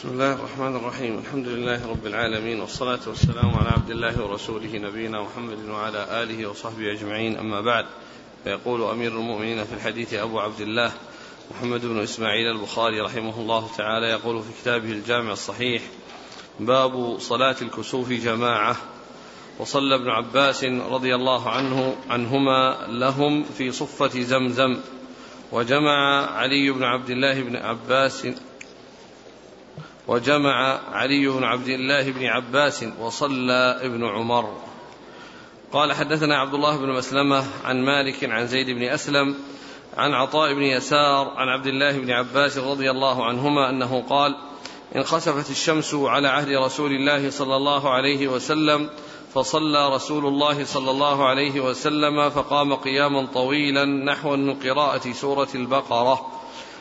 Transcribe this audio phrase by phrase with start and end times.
[0.00, 1.18] بسم الله الرحمن الرحيم.
[1.18, 6.92] الحمد لله رب العالمين والصلاة والسلام على عبد الله ورسوله نبينا محمد وعلى آله وصحبه
[6.92, 7.36] أجمعين.
[7.36, 7.86] أما بعد
[8.44, 10.92] فيقول أمير المؤمنين في الحديث أبو عبد الله
[11.50, 15.82] محمد بن إسماعيل البخاري رحمه الله تعالى يقول في كتابه الجامع الصحيح
[16.60, 18.76] باب صلاة الكسوف جماعة.
[19.58, 24.80] وصلى ابن عباس رضي الله عنه عنهما لهم في صفة زمزم
[25.52, 28.26] وجمع علي بن عبد الله بن عباس
[30.10, 34.56] وجمع علي بن عبد الله بن عباس وصلى ابن عمر.
[35.72, 39.36] قال حدثنا عبد الله بن مسلمة عن مالك عن زيد بن أسلم
[39.96, 44.36] عن عطاء بن يسار عن عبد الله بن عباس رضي الله عنهما أنه قال
[44.96, 48.90] انخسفت الشمس على عهد رسول الله صلى الله عليه وسلم
[49.34, 56.39] فصلى رسول الله صلى الله عليه وسلم فقام قياما طويلا نحو قراءة سورة البقرة.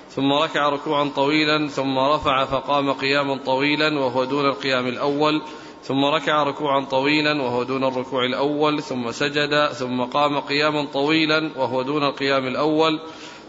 [0.10, 5.42] ثم ركع ركوعا طويلا ثم رفع فقام قياما طويلا وهو دون القيام الأول
[5.84, 11.82] ثم ركع ركوعا طويلا وهو دون الركوع الأول ثم سجد ثم قام قياما طويلا وهو
[11.82, 13.00] دون القيام الأول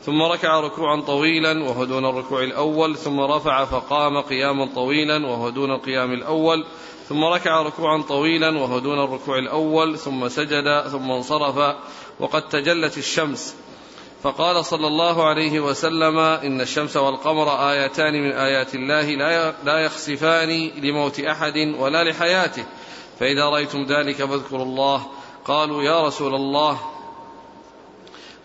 [0.03, 5.71] ثم ركع ركوعا طويلا وهو دون الركوع الأول ثم رفع فقام قياما طويلا وهو دون
[5.71, 6.65] القيام الأول
[7.09, 11.77] ثم ركع ركوعا طويلا وهو دون الركوع الأول ثم سجد ثم انصرف
[12.21, 13.57] وقد تجلت الشمس.
[14.23, 19.11] فقال صلى الله عليه وسلم إن الشمس والقمر آيتان من آيات الله
[19.65, 22.65] لا يخسفان لموت أحد ولا لحياته.
[23.21, 25.07] فإذا رأيتم ذلك فاذكروا الله.
[25.45, 26.81] قالوا يا رسول الله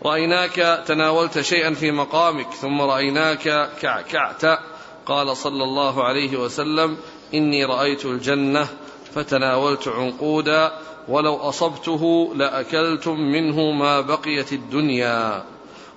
[0.04, 4.44] رأيناك تناولت شيئا في مقامك ثم رأيناك كعكعت.
[5.06, 6.96] قال صلى الله عليه وسلم
[7.34, 8.68] إني رأيت الجنة
[9.14, 10.72] فتناولت عنقودا
[11.08, 15.44] ولو أصبته لأكلتم منه ما بقيت الدنيا.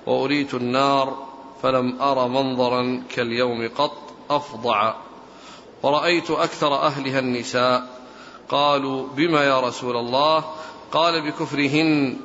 [0.10, 1.28] وأريت النار
[1.64, 3.98] فلم أر منظرا كاليوم قط
[4.30, 4.94] أفظع
[5.84, 8.00] ورأيت أكثر أهلها النساء.
[8.50, 10.44] قالوا بما يا رسول الله؟
[10.92, 12.18] قال بكفرهن.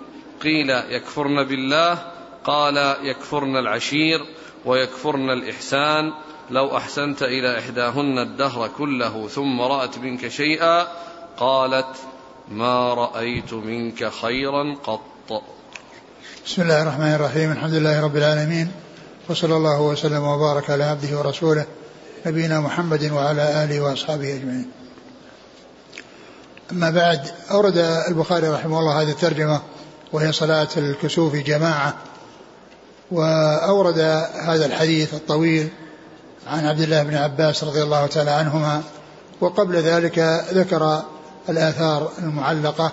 [0.42, 2.12] قيل يكفرن بالله.
[2.44, 4.26] قال يكفرن العشير
[4.64, 6.12] ويكفرن الإحسان.
[6.50, 10.86] لو أحسنت إلى إحداهن الدهر كله ثم رأت منك شيئا
[11.38, 11.96] قالت
[12.48, 15.53] ما رأيت منك خيرا قط.
[16.46, 18.72] بسم الله الرحمن الرحيم الحمد لله رب العالمين
[19.28, 21.66] وصلى الله وسلم وبارك على عبده ورسوله
[22.26, 24.70] نبينا محمد وعلى آله وأصحابه أجمعين.
[26.72, 27.76] أما بعد أورد
[28.08, 29.60] البخاري رحمه الله هذه الترجمة
[30.12, 31.94] وهي صلاة الكسوف جماعة
[33.10, 33.98] وأورد
[34.34, 35.68] هذا الحديث الطويل
[36.46, 38.82] عن عبد الله بن عباس رضي الله تعالى عنهما
[39.40, 40.18] وقبل ذلك
[40.52, 41.02] ذكر
[41.48, 42.92] الآثار المعلقة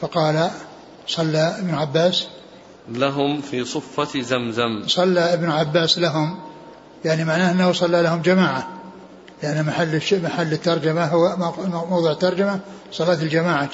[0.00, 0.50] فقال
[1.06, 2.26] صلى ابن عباس
[2.88, 4.88] لهم في صفة زمزم.
[4.88, 6.38] صلى ابن عباس لهم
[7.04, 8.68] يعني معناه أنه صلى لهم جماعة.
[9.42, 11.36] لأن محل محل الترجمة هو
[11.90, 12.60] موضع الترجمة
[12.92, 13.66] صلاة الجماعة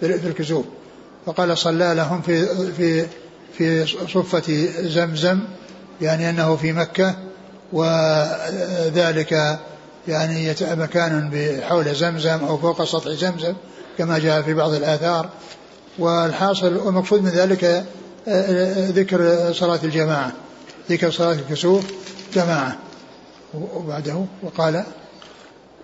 [0.00, 0.64] في الكسوف.
[1.26, 3.06] فقال صلى لهم في في
[3.58, 5.40] في صفة زمزم
[6.00, 7.14] يعني أنه في مكة
[7.72, 9.58] وذلك
[10.08, 13.54] يعني مكان بحول زمزم أو فوق سطح زمزم
[13.98, 15.28] كما جاء في بعض الآثار.
[15.98, 17.84] والحاصل والمقصود من ذلك
[18.88, 20.32] ذكر صلاة الجماعة
[20.90, 21.92] ذكر صلاة الكسوف
[22.34, 22.76] جماعة.
[23.54, 24.84] وبعده وقال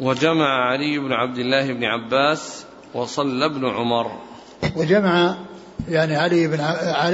[0.00, 4.12] وجمع علي بن عبد الله بن عباس وصلى ابن عمر.
[4.76, 5.37] وجمع
[5.88, 6.60] يعني علي بن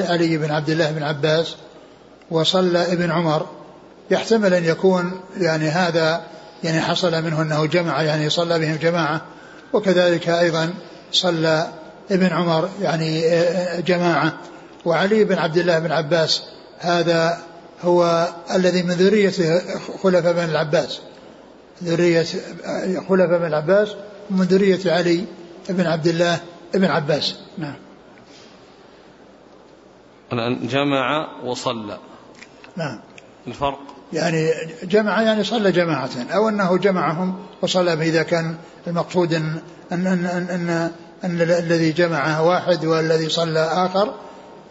[0.09, 1.56] علي بن عبد الله بن عباس
[2.31, 3.47] وصلى ابن عمر.
[4.11, 6.23] يحتمل أن يكون يعني هذا
[6.65, 9.21] يعني حصل منه أنه جمع يعني صلى بهم جماعة.
[9.73, 10.75] وكذلك أيضا
[11.12, 11.69] صلى
[12.11, 13.23] ابن عمر يعني
[13.81, 14.33] جماعة.
[14.84, 16.43] وعلي بن عبد الله بن عباس
[16.78, 17.39] هذا
[17.83, 19.61] هو الذي من ذرية
[20.03, 21.00] خلفاء بن العباس.
[21.84, 22.27] ذرية
[23.09, 23.94] خلفاء بن العباس
[24.31, 25.25] ومن ذرية علي
[25.69, 26.41] بن عبد الله
[26.75, 27.34] بن عباس.
[27.59, 27.75] نعم.
[30.67, 31.99] جمع وصلى.
[32.77, 33.00] نعم.
[33.47, 33.78] الفرق؟
[34.12, 34.50] يعني
[34.83, 38.56] جمع يعني صلى جماعة أو أنه جمعهم وصلى إذا كان
[38.87, 39.61] المقصود أن,
[39.93, 40.91] أن, أن, أن, أن,
[41.25, 44.14] أن الذي جمع واحد والذي صلى آخر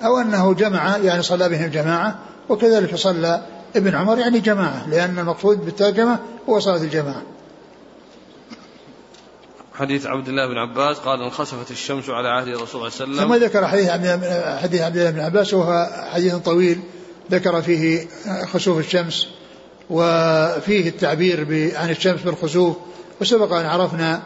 [0.02, 2.20] أو أنه جمع يعني صلى بهم جماعة
[2.50, 3.42] وكذلك صلى
[3.76, 6.20] ابن عمر يعني جماعة لأن المقصود بالترجمة
[6.50, 7.22] هو صلاة الجماعة.
[9.74, 13.34] حديث عبد الله بن عباس قال انخسفت الشمس على عهد رسول الله صلى الله عليه
[13.34, 13.40] وسلم.
[13.40, 13.90] ثم ذكر حديث
[14.62, 16.80] حديث عبد الله بن عباس وهو حديث طويل
[17.32, 18.08] ذكر فيه
[18.54, 19.28] خسوف الشمس
[19.90, 22.76] وفيه التعبير عن الشمس بالخسوف
[23.22, 24.22] وسبق أن عرفنا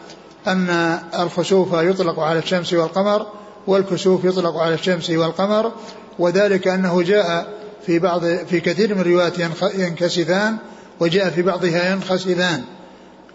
[0.47, 3.27] أن الخسوف يطلق على الشمس والقمر
[3.67, 5.71] والكسوف يطلق على الشمس والقمر
[6.19, 7.53] وذلك أنه جاء
[7.85, 9.39] في بعض في كثير من الروايات
[9.75, 10.57] ينكسفان
[10.99, 12.63] وجاء في بعضها ينخسفان.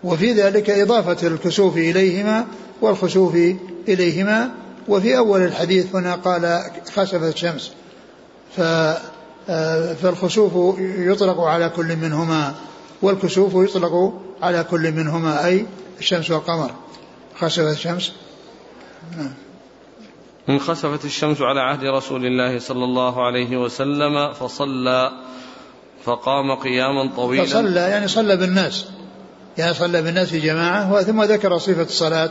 [0.04, 2.46] وفي ذلك إضافة الكسوف إليهما
[2.80, 3.34] والخسوف
[3.88, 4.50] إليهما.
[4.88, 6.62] وفي أول الحديث هنا قال
[6.94, 7.72] خسفت الشمس.
[8.56, 8.60] ف
[10.02, 12.54] فالخسوف يطلق على كل منهما
[13.02, 14.12] والكسوف يطلق
[14.42, 15.66] على كل منهما أي
[15.98, 16.70] الشمس والقمر.
[17.38, 18.12] خسفت الشمس.
[19.16, 19.30] نعم.
[20.48, 25.12] انخسفت الشمس على عهد رسول الله صلى الله عليه وسلم فصلى
[26.04, 27.44] فقام قياما طويلا.
[27.44, 28.86] فصلى يعني صلى بالناس.
[29.58, 32.30] يعني صلى بالناس في جماعة ثم ذكر صفة الصلاة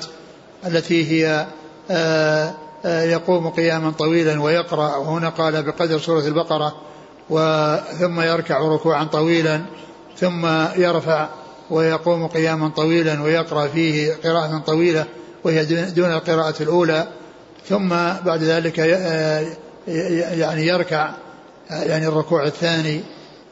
[0.68, 1.48] التي هي
[1.92, 2.54] آه،
[2.86, 4.96] آه، يقوم قياما طويلا ويقرأ.
[4.96, 6.76] وهنا قال بقدر سورة البقرة
[8.00, 9.62] ثم يركع ركوعا طويلا
[10.18, 10.46] ثم
[10.78, 11.30] يرفع
[11.70, 15.06] ويقوم قياما طويلا ويقرأ فيه قراءة طويلة
[15.44, 17.08] وهي دون القراءة الأولى.
[17.70, 17.90] ثم
[18.26, 18.78] بعد ذلك
[20.38, 21.12] يعني يركع
[21.70, 23.02] يعني الركوع الثاني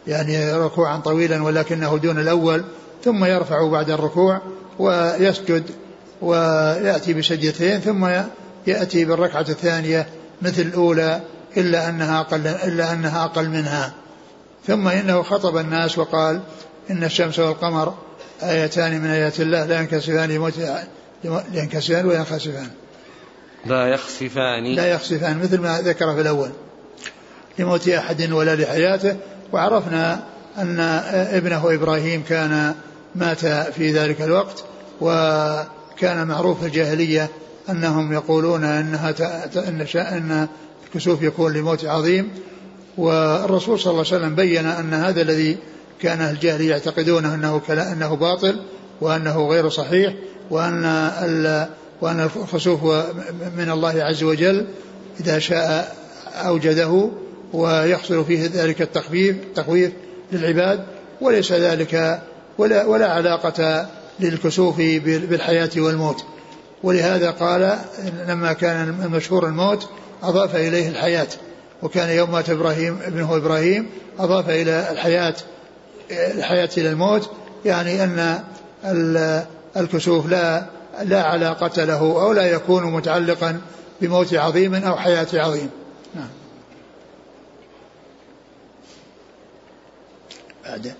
[0.08, 2.64] يعني ركوعا طويلا ولكنه دون الأول
[3.04, 4.42] ثم يرفع بعد الركوع
[4.80, 5.64] ويسجد
[6.22, 8.10] ويأتي بسجدتين ثم
[8.68, 10.08] يأتي بالركعة الثانية
[10.42, 11.22] مثل الأولى
[11.58, 13.94] إلا أنها أقل إلا أنها أقل منها.
[14.68, 16.42] ثم إنه خطب الناس وقال
[16.92, 17.94] إن الشمس والقمر
[18.44, 20.54] آيتان من آيات الله لا ينكسفان لموت
[21.54, 22.70] ينكسفان وينخسفان.
[23.66, 24.64] لا يخسفان.
[24.76, 26.50] لا يخسفان مثل ما ذكر في الأول
[27.60, 29.18] لموت أحد ولا لحياته.
[29.54, 30.24] وعرفنا
[30.58, 30.80] أن
[31.14, 32.76] ابنه إبراهيم كان
[33.16, 34.64] مات في ذلك الوقت
[35.02, 37.30] وكان معروف في الجاهلية
[37.70, 39.14] أنهم يقولون أنها
[39.56, 40.48] أن أن
[40.88, 42.32] الكسوف يكون لموت عظيم.
[42.98, 45.58] والرسول صلى الله عليه وسلم بين أن هذا الذي
[46.02, 48.60] كان الجاهل يعتقدونه أنه أنه باطل
[49.02, 50.14] وأنه غير صحيح
[50.50, 50.86] وأن
[52.02, 52.84] وأن الخسوف
[53.58, 54.68] من الله عز وجل
[55.20, 55.96] إذا شاء
[56.36, 57.10] أوجده
[57.54, 59.92] ويحصل فيه ذلك التخفيف التخويف
[60.32, 60.84] للعباد
[61.22, 62.22] وليس ذلك
[62.58, 66.24] ولا ولا علاقة للكسوف بالحياة والموت.
[66.84, 67.78] ولهذا قال
[68.28, 69.90] لما كان المشهور الموت
[70.24, 71.28] أضاف إليه الحياة
[71.84, 75.36] وكان يوم مات إبراهيم ابنه إبراهيم أضاف إلى الحياة
[76.12, 77.30] الحياة إلى الموت
[77.66, 78.40] يعني أن
[79.78, 80.66] الكسوف لا
[81.04, 83.62] لا علاقة له أو لا يكون متعلقا
[84.02, 85.70] بموت عظيم أو حياة عظيم.
[86.16, 86.30] نعم.
[90.66, 90.94] بعد.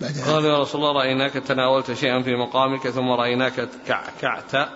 [0.00, 0.18] بعد.
[0.26, 4.68] قال يا رسول الله رأيناك تناولت شيئا في مقامك ثم رأيناك كعكعت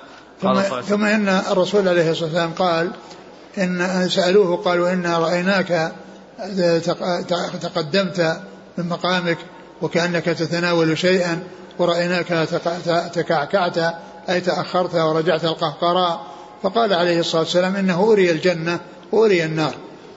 [0.42, 2.90] ثم, ثم إن الرسول عليه الصلاة والسلام قال
[3.58, 5.92] إن سألوه قالوا إنا رأيناك
[7.60, 8.40] تقدمت
[8.78, 9.38] من مقامك
[9.82, 11.42] وكأنك تتناول شيئا
[11.78, 12.48] ورأيناك
[13.14, 13.94] تكعكعت
[14.28, 16.20] أي تأخرت ورجعت القهقراء
[16.62, 18.80] فقال عليه الصلاة والسلام إنه أري الجنة
[19.12, 19.74] وأري النار.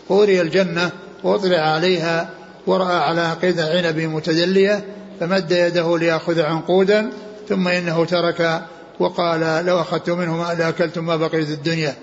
[0.10, 0.92] وأري الجنة
[1.24, 2.30] وأطلع عليها
[2.68, 4.86] ورأى على قيد عنب متدلية
[5.20, 7.10] فمد يده ليأخذ عنقودا
[7.50, 8.62] ثم إنه ترك
[9.00, 11.96] وقال لو أخذت منه ما لأكلتم ما بقيت الدنيا.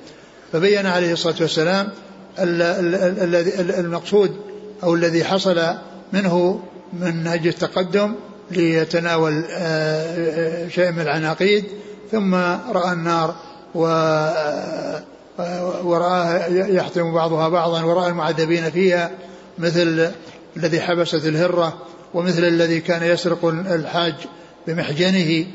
[0.53, 1.89] فبين عليه الصلاة والسلام
[3.79, 4.37] المقصود
[4.83, 5.75] أو الذي حصل
[6.13, 6.61] منه
[6.93, 8.15] من أجل التقدم
[8.51, 11.65] ليتناول آه، شيء من العناقيد
[12.13, 12.35] ثم
[12.73, 13.35] رأى النار
[13.75, 13.87] و
[15.85, 19.11] ورآها يحتم بعضها بعضا ورأى المعذبين فيها
[19.59, 20.11] مثل
[20.57, 21.75] الذي حبست الهرة
[22.15, 24.15] ومثل الذي كان يسرق الحاج
[24.67, 25.47] بمحجنه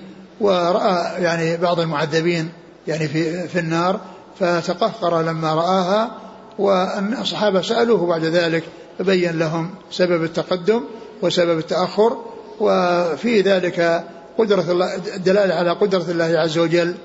[0.41, 2.49] ورأى يعني بعض المعذبين
[2.87, 3.99] يعني في, في النار
[4.39, 6.11] فتقهقر لما رآها
[6.59, 8.63] وأن الصحابة سألوه بعد ذلك
[8.99, 10.83] فبين لهم سبب التقدم
[11.21, 12.17] وسبب التأخر
[12.59, 14.03] وفي ذلك
[14.37, 16.95] قدرة الله الدلالة على قدرة الله عز وجل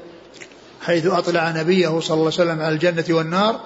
[0.80, 3.60] حيث أطلع نبيه صلى الله عليه وسلم على الجنة والنار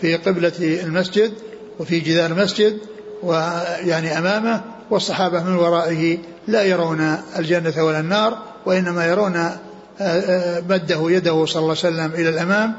[0.00, 1.32] في قبلة المسجد
[1.80, 2.78] وفي جدار المسجد
[3.22, 4.60] ويعني أمامه
[4.90, 9.56] والصحابة من ورائه لا يرون الجنة ولا النار وإنما يرون آه،
[10.00, 12.74] آه، مده يده صلى الله عليه وسلم إلى الأمام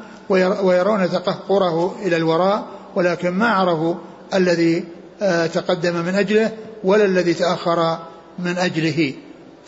[0.63, 3.95] ويرون تقهقره إلى الوراء ولكن ما عرفوا
[4.33, 4.83] الذي
[5.21, 6.51] آه، تقدم من أجله
[6.83, 7.97] ولا الذي تأخر
[8.39, 9.13] من أجله.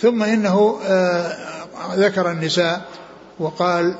[0.01, 0.79] ثم إنه
[1.95, 2.81] ذكر النساء
[3.39, 3.95] وقال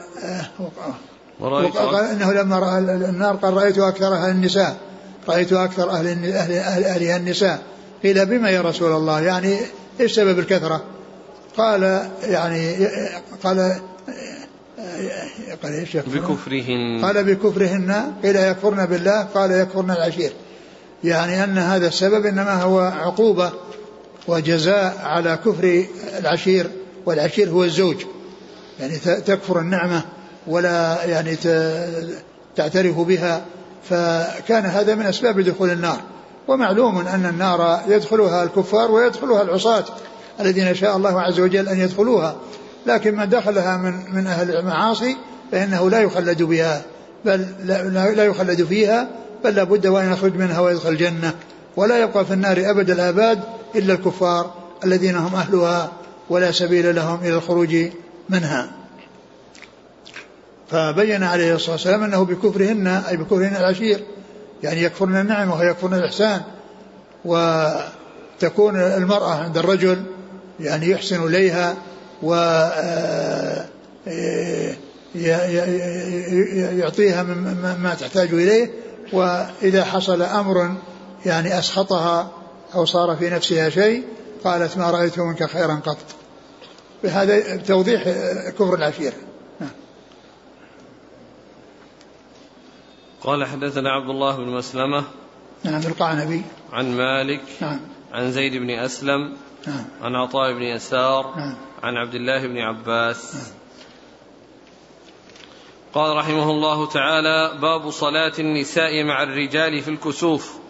[1.40, 4.78] وقال إنه لما رأى النار قال رأيت أكثر أهل النساء
[5.30, 7.62] رأيت أكثر أهل أهل أهل أهلها النساء.
[8.04, 9.58] قيل بما يا رسول الله؟ يعني
[10.00, 10.84] إيش سبب الكثرة؟
[11.58, 12.88] قال يعني
[13.44, 13.80] قال
[15.64, 17.06] قال إيش بكفرهن.
[17.06, 20.34] قال بكفرهن قيل يكفرن بالله؟ قال يكفرن العشير.
[21.04, 23.52] يعني أن هذا السبب إنما هو عقوبة.
[24.28, 25.86] وجزاء على كفر
[26.20, 26.70] العشير
[27.06, 27.96] والعشير هو الزوج.
[28.80, 30.02] يعني تكفر النعمة
[30.48, 31.36] ولا يعني
[32.56, 33.46] تعترف بها.
[33.90, 36.02] فكان هذا من أسباب دخول النار.
[36.48, 39.86] ومعلوم أن النار يدخلها الكفار ويدخلها العصاة
[40.40, 42.36] الذين شاء الله عز وجل أن يدخلوها.
[42.86, 45.18] لكن من دخلها من من أهل المعاصي
[45.52, 46.82] فإنه لا يخلد بها
[47.26, 49.08] بل لا, لا يخلد فيها
[49.44, 51.34] بل لابد وأن يخرج منها ويدخل الجنة.
[51.78, 53.40] ولا يبقى في النار أبد الآباد
[53.76, 54.54] إلا الكفار
[54.84, 55.92] الذين هم أهلها
[56.30, 57.76] ولا سبيل لهم إلى الخروج
[58.30, 58.72] منها.
[60.70, 64.04] فبين عليه الصلاة والسلام أنه بكفرهن أي بكفرهن العشير
[64.64, 66.42] يعني يكفرن النعمة ويكفرن الإحسان.
[67.26, 70.04] وتكون المرأة عند الرجل
[70.60, 71.76] يعني يحسن إليها
[72.24, 73.66] و آه،
[76.76, 77.24] يعطيها
[77.84, 78.70] ما تحتاج إليه.
[79.14, 80.76] وإذا حصل أمر
[81.26, 82.32] يعني أسخطها
[82.76, 84.04] أو صار في نفسها شيء
[84.44, 85.98] قالت ما رأيت منك خيرا قط.
[87.04, 88.04] بهذا توضيح
[88.50, 89.16] كفر العشيرة.
[89.60, 89.70] نعم.
[93.22, 95.04] قال حدثنا عبد الله بن مسلمة.
[95.64, 96.42] نعم القعنبي
[96.74, 97.42] عن مالك.
[97.62, 97.80] نعم.
[98.14, 99.38] عن زيد بن أسلم.
[99.68, 99.86] نعم.
[100.02, 101.36] عن عطاء بن يسار.
[101.38, 101.56] نعم.
[101.84, 103.36] عن عبد الله بن عباس.
[103.36, 103.44] نعم.
[105.94, 110.65] قال رحمه الله تعالى باب صلاة النساء مع الرجال في الكسوف.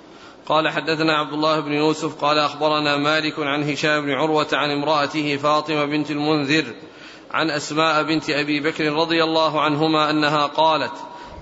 [0.48, 5.38] قال حدثنا عبد الله بن يوسف قال أخبرنا مالك عن هشام بن عروة عن امرأته
[5.38, 6.66] فاطمة بنت المنذر
[7.32, 10.94] عن أسماء بنت أبي بكر رضي الله عنهما أنها قالت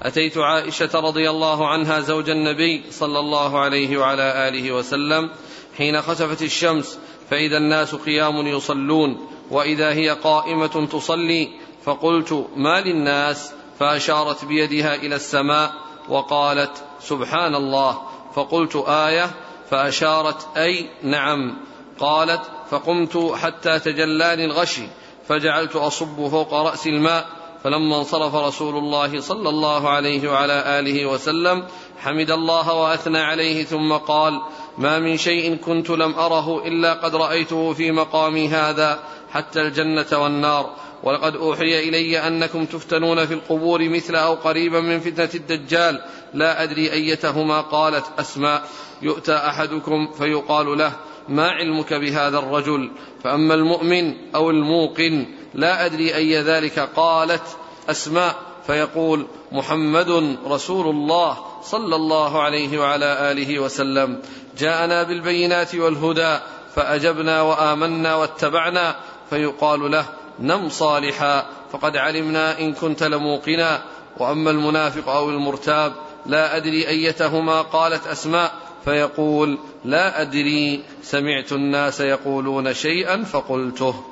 [0.01, 5.29] أتيت عائشة رضي الله عنها زوج النبي صلى الله عليه وعلى آله وسلم
[5.77, 11.49] حين خسفت الشمس فإذا الناس قيام يصلون وإذا هي قائمة تصلي
[11.83, 15.71] فقلت ما للناس؟ فأشارت بيدها إلى السماء
[16.09, 18.01] وقالت سبحان الله.
[18.35, 19.29] فقلت آية
[19.69, 21.57] فأشارت أي نعم.
[21.99, 24.87] قالت فقمت حتى تجلاني الغشي
[25.27, 27.25] فجعلت أصب فوق رأس الماء.
[27.63, 31.67] فلما انصرف رسول الله صلى الله عليه وعلى آله وسلم
[31.99, 34.41] حمد الله وأثنى عليه ثم قال
[34.77, 38.99] ما من شيء كنت لم أره إلا قد رأيته في مقامي هذا.
[39.33, 40.75] حتى الجنة والنار.
[41.03, 46.01] ولقد أوحي إلي أنكم تفتنون في القبور مثل أو قريبا من فتنة الدجال.
[46.33, 48.63] لا أدري أيتهما قالت أسماء.
[49.01, 50.91] يؤتى أحدكم فيقال له
[51.29, 52.91] ما علمك بهذا الرجل؟
[53.23, 56.79] فأما المؤمن أو الموقن لا أدري أي ذلك.
[56.79, 57.57] قالت
[57.89, 58.35] أسماء
[58.67, 64.21] فيقول محمد رسول الله صلى الله عليه وعلى آله وسلم.
[64.57, 66.37] جاءنا بالبينات والهدى
[66.75, 68.95] فأجبنا وآمنا واتبعنا
[69.33, 70.05] فيقال له
[70.39, 73.81] نم صالحا فقد علمنا إن كنت لموقنا.
[74.17, 75.93] وأما المنافق أو المرتاب
[76.25, 78.51] لا أدري أيتهما قالت أسماء
[78.85, 84.03] فيقول لا أدري سمعت الناس يقولون شيئا فقلته.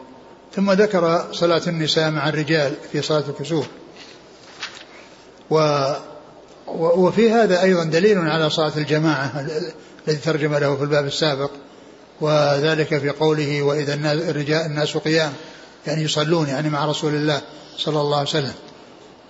[0.56, 3.66] ثم ذكر صلاة النساء مع الرجال في صلاة الكسوف.
[5.50, 5.86] و
[6.68, 9.46] وفي هذا أيضا دليل على صلاة الجماعة
[10.08, 11.52] الذي ترجم له في الباب السابق.
[12.22, 15.34] وذلك في قوله وإذا الرجال الناس قيام
[15.88, 17.42] يعني يصلون يعني مع رسول الله
[17.78, 18.54] صلى الله عليه وسلم.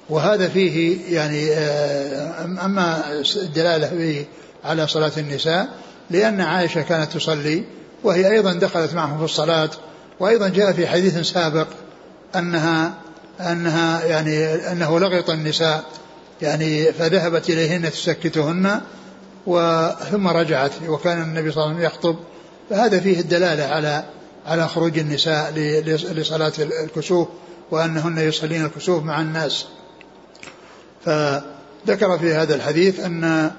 [0.10, 3.04] وهذا فيه يعني آه، أما
[3.36, 4.26] الدلالة به
[4.64, 5.68] على صلاة النساء
[6.10, 7.64] لأن عائشة كانت تصلي
[8.04, 9.70] وهي أيضا دخلت معهم في الصلاة
[10.20, 11.68] وأيضا جاء في حديث سابق
[12.36, 12.94] أنها
[13.40, 15.84] أنها يعني أنه لغط النساء
[16.42, 18.82] يعني فذهبت إليهن تسكتهن
[20.12, 22.16] ثم رجعت وكان النبي صلى الله عليه وسلم يخطب
[22.72, 24.04] فهذا فيه الدلالة على
[24.46, 25.54] على خروج النساء
[26.14, 27.28] لصلاة الكسوف
[27.72, 29.66] وأنهن يصلين الكسوف مع الناس.
[31.06, 33.52] فذكر في هذا الحديث أن أن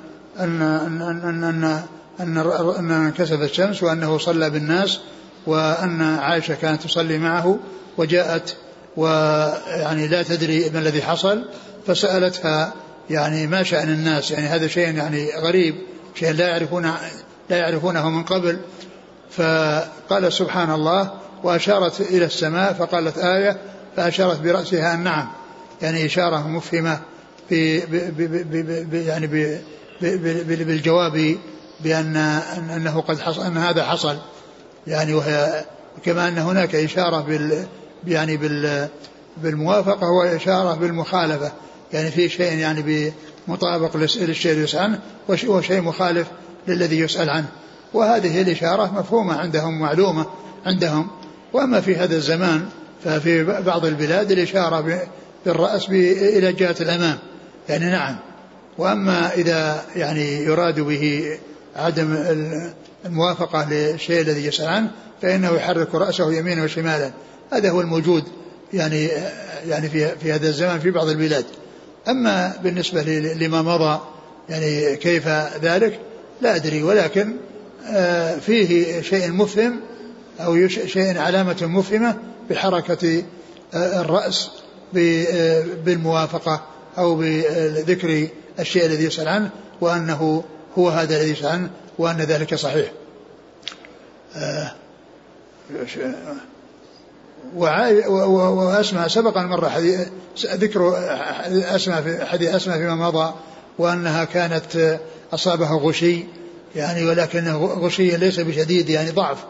[0.63, 1.83] أن أن أن
[2.21, 2.39] أن,
[2.79, 5.01] أن انكسفت الشمس وأنه صلى بالناس
[5.47, 7.59] وأن عائشة كانت تصلي معه
[7.99, 8.57] وجاءت
[8.97, 11.45] ويعني لا تدري ما الذي حصل
[11.87, 12.73] فسألتها
[13.11, 15.75] يعني ما شأن الناس؟ يعني هذا شيء يعني غريب
[16.15, 16.93] شيء لا يعرفون
[17.51, 18.59] لا يعرفونه من قبل.
[19.37, 21.11] فقال سبحان الله
[21.45, 23.57] وأشارت إلى السماء فقالت آية
[23.97, 25.29] فأشارت برأسها النعم
[25.83, 27.01] يعني إشارة مفهمة
[27.49, 27.79] في
[28.93, 29.27] يعني
[30.65, 31.37] بالجواب
[31.81, 32.17] بأن
[32.77, 34.17] أنه قد حصل أن هذا حصل.
[34.87, 35.65] يعني وهي
[36.05, 37.67] كما أن هناك إشارة بال
[38.07, 38.89] يعني بال
[39.37, 41.53] بالموافقة وإشارة بالمخالفة.
[41.93, 43.13] يعني في شيء يعني
[43.49, 44.99] بمطابق للشيء يسأل عنه
[45.29, 46.27] وشيء مخالف
[46.69, 47.49] للذي يسأل عنه.
[47.95, 50.27] وهذه الإشارة مفهومة عندهم معلومة
[50.67, 51.09] عندهم.
[51.53, 52.69] وأما في هذا الزمان
[53.05, 55.01] ففي بعض البلاد الإشارة
[55.47, 57.19] بالرأس إلى جهة الأمام.
[57.69, 58.17] يعني نعم.
[58.79, 61.39] وأما إذا يعني يراد به
[61.77, 62.17] عدم
[63.07, 64.91] الموافقة للشيء الذي يسأل عنه
[65.23, 67.11] فإنه يحرك رأسه يمينا وشمالا.
[67.53, 68.25] هذا هو الموجود
[68.73, 69.09] يعني
[69.69, 71.45] يعني في في هذا الزمان في بعض البلاد.
[72.09, 73.03] أما بالنسبة
[73.41, 74.01] لما مضى
[74.49, 75.29] يعني كيف
[75.63, 76.01] ذلك
[76.41, 76.83] لا أدري.
[76.83, 77.37] ولكن
[78.41, 79.81] فيه شيء مفهم
[80.41, 82.19] أو شيء علامة مفهمة
[82.51, 83.23] بحركة
[83.75, 84.51] آه، الرأس
[84.97, 86.63] آه، بالموافقة
[86.99, 88.29] أو بذكر
[88.61, 90.45] الشيء الذي يسأل عنه وأنه
[90.79, 92.93] هو هذا الذي يسأل عنه وأن ذلك صحيح.
[97.55, 100.09] وأسماء سبق مرة حديث
[100.45, 100.95] ذكر
[101.75, 103.35] أسماء في حديث أسماء فيما مضى
[103.79, 104.99] وأنها كانت
[105.33, 106.25] أصابها غشي
[106.77, 109.45] يعني ولكنه غشي ليس بشديد يعني ضعف.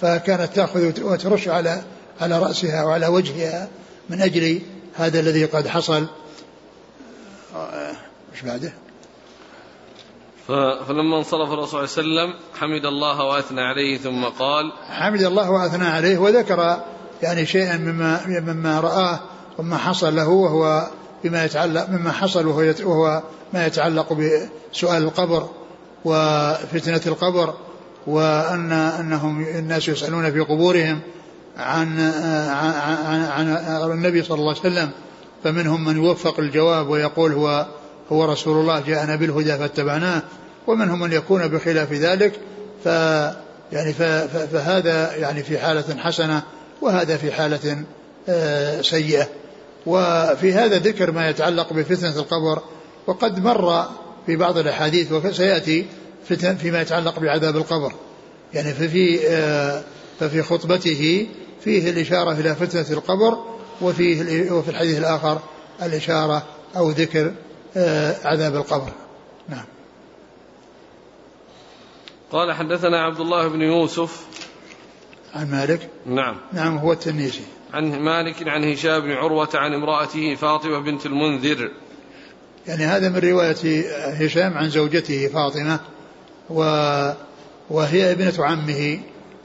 [0.00, 1.82] فكانت تأخذ وترش على
[2.20, 3.68] على رأسها وعلى وجهها
[4.10, 4.60] من أجل
[4.94, 6.06] هذا الذي قد حصل.
[8.32, 8.72] إيش بعده؟
[10.88, 15.50] فلما انصرف الرسول صلى الله عليه وسلم حمد الله وأثنى عليه ثم قال حمد الله
[15.50, 16.80] وأثنى عليه وذكر
[17.22, 19.20] يعني شيئا مما مما رآه
[19.58, 20.86] وما حصل له وهو
[21.24, 25.48] بما يتعلق مما حصل وهو, وهو ما يتعلق بسؤال القبر.
[26.04, 27.54] وفتنة القبر
[28.06, 31.00] وأن أنهم الناس يسألون في قبورهم
[31.56, 32.00] عن
[32.50, 34.90] عن, عن, عن النبي صلى الله عليه وسلم
[35.44, 37.66] فمنهم من يوفق الجواب ويقول هو
[38.12, 40.22] هو رسول الله جاءنا بالهدى فاتبعناه
[40.66, 42.40] ومنهم من يكون بخلاف ذلك
[42.84, 42.86] ف
[43.72, 43.92] يعني
[44.52, 46.42] فهذا يعني في حالة حسنة
[46.82, 47.84] وهذا في حالة
[48.28, 49.28] آه، سيئة.
[49.86, 52.62] وفي هذا ذكر ما يتعلق بفتنة القبر
[53.06, 53.86] وقد مر
[54.28, 55.86] في بعض الأحاديث وسيأتي
[56.58, 57.92] فيما يتعلق بعذاب القبر.
[58.54, 59.84] يعني ففي آه،
[60.20, 61.26] ففي خطبته
[61.60, 63.44] فيه الإشارة إلى فتنة القبر
[63.82, 65.38] وفيه وفي الحديث الآخر
[65.82, 67.34] الإشارة أو ذكر
[67.76, 68.92] آه، عذاب القبر.
[69.48, 69.64] نعم.
[72.32, 74.26] قال حدثنا عبد الله بن يوسف.
[75.34, 76.36] عن مالك؟ نعم.
[76.52, 77.44] نعم هو التنيسي.
[77.72, 81.70] عن مالك عن هشام بن عروة عن امرأته فاطمة بنت المنذر.
[82.68, 85.80] يعني هذا من رواية هشام عن زوجته فاطمة
[86.50, 86.62] و
[87.70, 89.00] وهي ابنة عمه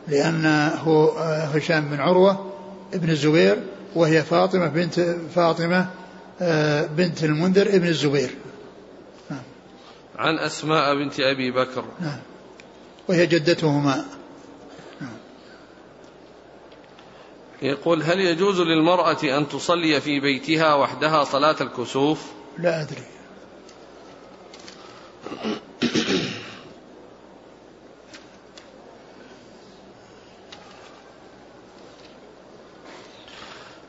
[0.07, 1.11] لأنه
[1.53, 2.53] هشام بن عروة
[2.93, 3.63] ابن الزبير
[3.95, 4.99] وهي فاطمة بنت
[5.35, 5.89] فاطمة
[6.41, 8.29] آه، بنت المنذر ابن الزبير.
[9.29, 9.39] نعم.
[10.17, 11.85] عن أسماء بنت أبي بكر.
[12.01, 12.19] نعم.
[13.07, 14.05] وهي جدتهما.
[15.01, 15.17] نعم.
[17.61, 22.19] يقول هل يجوز للمرأة أن تصلي في بيتها وحدها صلاة الكسوف؟
[22.57, 23.03] لا أدري.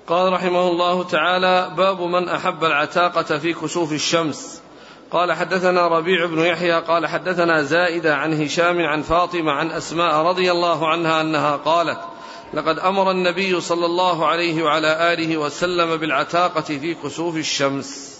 [0.07, 4.61] قال رحمه الله تعالى باب من أحب العتاقة في كسوف الشمس.
[5.11, 10.53] قال حدثنا ربيع بن يحيى قال حدثنا زائدة عن هشام عن فاطمة عن أسماء رضي
[10.53, 12.00] الله عنها أنها قالت
[12.55, 18.13] لقد أمر النبي صلى الله عليه وعلى آله وسلم بالعتاقة في كسوف الشمس.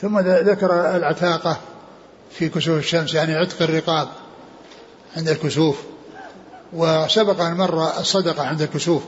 [0.00, 1.56] ثم ذكر العتاقة
[2.30, 4.08] في كسوف الشمس يعني عتق الرقاب
[5.16, 5.76] عند الكسوف.
[6.72, 9.02] وسبق أن مر الصدقة عند الكسوف.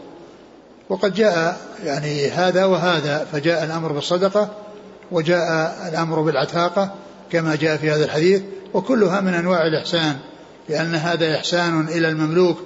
[0.88, 4.50] وقد جاء يعني هذا وهذا فجاء الأمر بالصدقة
[5.10, 6.94] وجاء الأمر بالعتاقة
[7.32, 8.42] كما جاء في هذا الحديث.
[8.74, 10.16] وكلها من أنواع الإحسان
[10.68, 12.58] لأن هذا إحسان إلى المملوك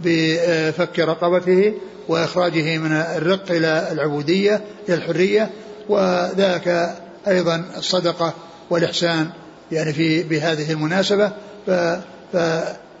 [0.00, 1.74] بفك رقبته
[2.08, 5.50] وإخراجه من الرق إلى العبودية إلى الحرية.
[5.88, 6.96] وذاك
[7.28, 8.34] أيضا الصدقة
[8.70, 9.30] والإحسان
[9.72, 11.32] يعني في بهذه المناسبة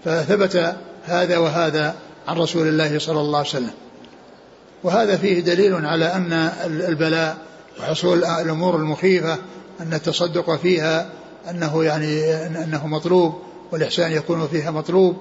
[0.04, 1.94] فثبت هذا وهذا
[2.28, 3.70] عن رسول الله صلى الله عليه وسلم.
[4.82, 6.32] وهذا فيه دليل على أن
[6.66, 7.36] البلاء
[7.80, 9.38] وحصول الأمور المخيفة
[9.80, 11.10] أن التصدق فيها
[11.50, 13.34] أنه يعني أنه مطلوب
[13.72, 15.16] والإحسان يكون فيها مطلوب.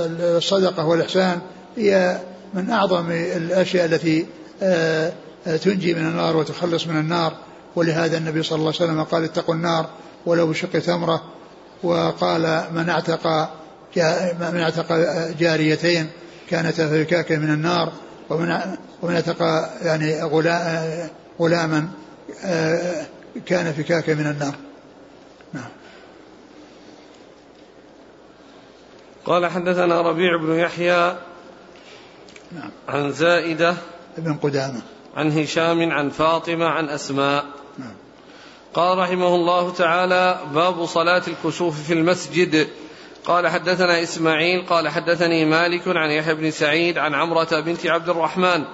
[0.00, 1.40] والصدقة والإحسان
[1.76, 2.20] هي
[2.54, 4.26] من أعظم الأشياء التي
[4.62, 5.12] آه،
[5.44, 7.36] تنجي من النار وتخلص من النار.
[7.76, 9.86] ولهذا النبي صلى الله عليه وسلم قال اتقوا النار
[10.26, 11.22] ولو بشق تمرة
[11.82, 13.26] وقال من اعتق
[14.40, 14.92] من اعتق
[15.38, 16.10] جاريتين
[16.50, 17.92] كانت فكاكا من النار
[18.30, 18.60] ومن
[19.02, 20.22] ومن اتقى يعني
[21.40, 21.88] غلاما
[22.44, 23.06] آه،
[23.46, 24.54] كان فكاكا من النار.
[25.52, 25.68] نعم.
[29.24, 31.16] قال حدثنا ربيع بن يحيى
[32.52, 32.70] نعم.
[32.88, 33.74] عن زائدة
[34.18, 34.82] ابن قدامة.
[35.16, 37.44] عن هشام عن فاطمة عن أسماء.
[38.74, 42.68] قال رحمه الله تعالى باب صلاة الكسوف في المسجد.
[43.24, 48.64] قال حدثنا إسماعيل قال حدثني مالك عن يحيى بن سعيد عن عمرة بنت عبد الرحمن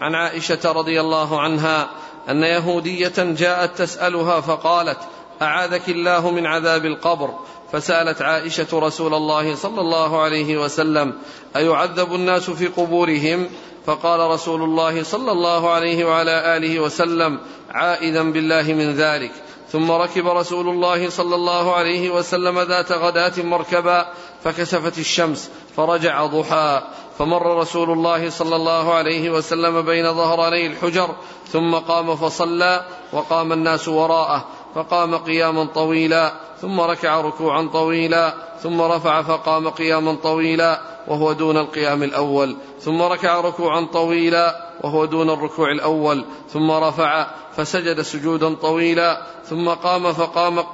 [0.00, 1.90] عن عائشة رضي الله عنها
[2.28, 4.98] أن يهودية جاءت تسألها فقالت
[5.42, 7.30] أعاذك الله من عذاب القبر.
[7.72, 11.12] فسألت عائشة رسول الله صلى الله عليه وسلم
[11.56, 13.48] أيعذب الناس في قبورهم؟
[13.86, 19.32] فقال رسول الله صلى الله عليه وعلى آله وسلم عائذا بالله من ذلك.
[19.72, 24.06] ثم ركب رسول الله صلى الله عليه وسلم ذات غداة مركبا
[24.44, 26.82] فكسفت الشمس فرجع ضحى.
[27.18, 31.14] فمر رسول الله صلى الله عليه وسلم بين ظهراني الحجر
[31.52, 34.44] ثم قام فصلى وقام الناس وراءه.
[34.78, 42.02] فقام قياما طويلا ثم ركع ركوعا طويلا ثم رفع فقام قياما طويلا وهو دون القيام
[42.02, 42.56] الأول.
[42.80, 46.24] ثم ركع ركوعا طويلا وهو دون الركوع الأول.
[46.52, 50.64] ثم رفع فسجد سجودا طويلا ثم قام فقام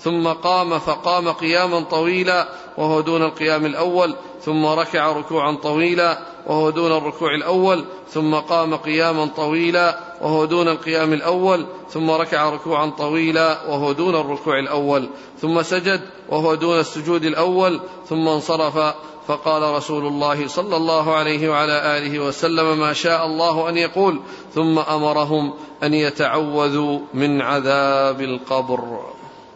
[0.00, 4.14] ثم قام فقام قياما طويلا وهو دون القيام الأول.
[4.42, 7.84] ثم ركع ركوعا طويلا وهو دون الركوع الأول.
[8.10, 14.58] ثم قام قياما طويلا وهو دون القيام الأول ثم ركع ركوعا طويلا وهو دون الركوع
[14.58, 15.08] الأول
[15.40, 18.94] ثم سجد وهو دون السجود الأول ثم انصرف.
[19.28, 24.20] فقال رسول الله صلى الله عليه وعلى آله وسلم ما شاء الله أن يقول
[24.54, 29.00] ثم أمرهم أن يتعوذوا من عذاب القبر.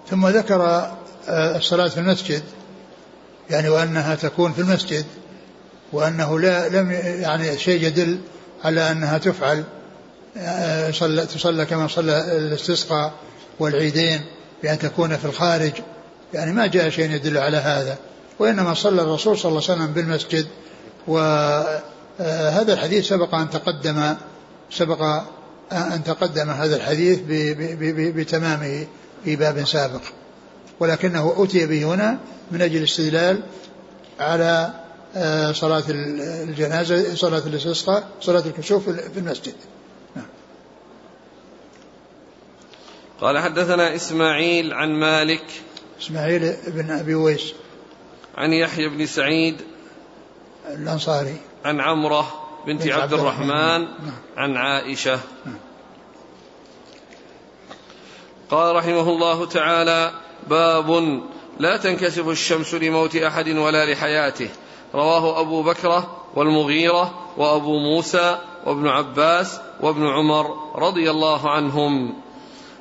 [0.08, 0.62] ثم ذكر
[1.28, 2.42] آه، الصلاة في المسجد
[3.50, 5.06] يعني وأنها تكون في المسجد
[5.92, 8.18] وأنه لا لم يعني شيء يدل
[8.64, 9.64] على أنها تفعل.
[11.34, 13.12] تصلى كما صلى الاستسقاء
[13.58, 14.20] والعيدين
[14.62, 15.72] بأن تكون في الخارج.
[16.34, 17.98] يعني ما جاء شيء يدل على هذا.
[18.38, 20.46] وإنما صلى الرسول صلى الله عليه وسلم بالمسجد.
[21.06, 24.14] وهذا الحديث سبق أن تقدم
[24.70, 25.02] سبق
[25.72, 27.18] أن تقدم هذا الحديث
[28.16, 28.86] بتمامه
[29.24, 30.02] في باب سابق.
[30.80, 32.18] ولكنه أتي به هنا
[32.50, 33.42] من أجل الاستدلال
[34.20, 34.70] على
[35.16, 39.54] آه، صلاة الجنازة صلاة الاستسقاء صلاة الكسوف في المسجد
[40.16, 40.26] نعم.
[43.20, 45.44] قال حدثنا إسماعيل عن مالك
[46.00, 47.54] إسماعيل بن أبي ويس
[48.36, 49.56] عن يحيى بن سعيد
[50.68, 51.36] الأنصاري.
[51.64, 52.26] عن عمرة
[52.66, 54.14] بنت عبد, عبد الرحمن, الرحمن نعم.
[54.36, 55.20] عن عائشة.
[55.46, 55.58] نعم.
[58.50, 60.12] قال رحمه الله تعالى
[60.48, 61.20] باب
[61.58, 64.48] لا تنكسف الشمس لموت أحد ولا لحياته.
[64.94, 72.14] رواه أبو بكرة والمغيرة وأبو موسى وابن عباس وابن عمر رضي الله عنهم.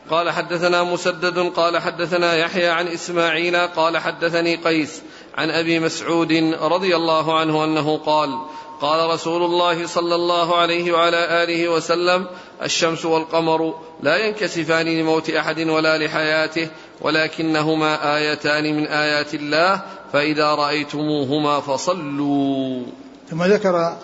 [0.09, 5.01] قال حدثنا مسدد قال حدثنا يحيى عن إسماعيل قال حدثني قيس
[5.37, 8.39] عن أبي مسعود رضي الله عنه أنه قال
[8.81, 12.25] قال رسول الله صلى الله عليه وعلى آله وسلم
[12.63, 16.67] الشمس والقمر لا ينكسفان لموت أحد ولا لحياته
[17.01, 19.81] ولكنهما آيتان من آيات الله
[20.13, 22.83] فإذا رأيتموهما فصلوا.
[23.29, 23.97] ثم ذكر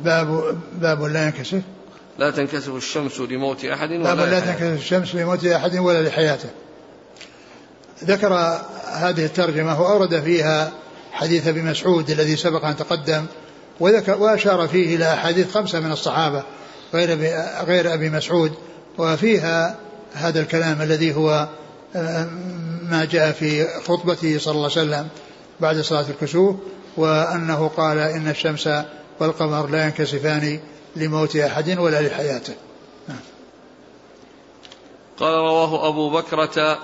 [0.00, 1.62] باب باب لا ينكسف.
[2.22, 6.48] لا تنكسف الشمس لموت أحد ولا لا تنكسف الشمس لموت أحد ولا لحياته.
[8.04, 8.34] ذكر
[8.92, 10.72] هذه الترجمة وأورد فيها
[11.12, 13.26] حديث أبي مسعود الذي سبق أن تقدم
[13.80, 16.42] وذكر وأشار فيه إلى أحاديث خمسة من الصحابة
[16.94, 17.18] غير
[17.66, 18.52] غير أبي مسعود
[18.98, 19.76] وفيها
[20.12, 21.48] هذا الكلام الذي هو
[21.96, 22.28] آه،
[22.82, 25.08] ما جاء في خطبته صلى الله عليه وسلم
[25.60, 26.56] بعد صلاة الكسوف
[26.96, 28.68] وأنه قال إن الشمس
[29.20, 30.60] والقمر لا ينكسفان
[30.96, 32.54] لموت أحد ولا لحياته.
[35.18, 36.78] قال رواه أبو بكرة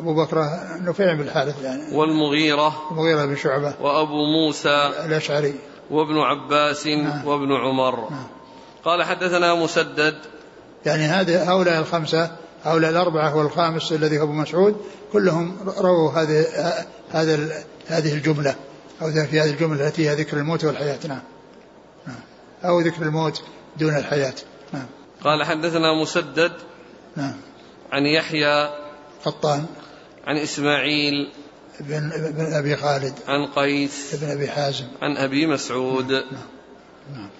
[0.00, 0.48] أبو بكر
[0.80, 5.54] نفيع بن الحارث يعني والمغيرة المغيرة بن شعبة وأبو موسى الأشعري
[5.90, 7.26] وابن عباس نعم.
[7.26, 8.26] وابن عمر نعم.
[8.84, 10.14] قال حدثنا مسدد
[10.86, 12.30] يعني هذه هؤلاء الخمسة
[12.64, 14.76] هؤلاء الأربعة والخامس الذي هو أبو مسعود
[15.12, 16.46] كلهم رووا هذه
[17.10, 18.54] هذا هذه الجملة
[19.02, 21.22] أو في هذه الجملة التي هي ذكر الموت والحياة نعم.
[22.64, 23.42] أو ذكر الموت
[23.76, 24.34] دون الحياة.
[24.72, 24.86] نعم.
[25.24, 26.52] قال حدثنا مسدد
[27.16, 27.36] نعم.
[27.92, 28.70] عن يحيى
[29.24, 29.66] قطان.
[30.26, 31.32] عن إسماعيل
[31.80, 33.14] بن, بن أبي خالد.
[33.28, 34.86] عن قيس بن أبي حازم.
[35.02, 36.12] عن أبي مسعود.
[36.12, 36.48] نعم.
[37.14, 37.30] نعم.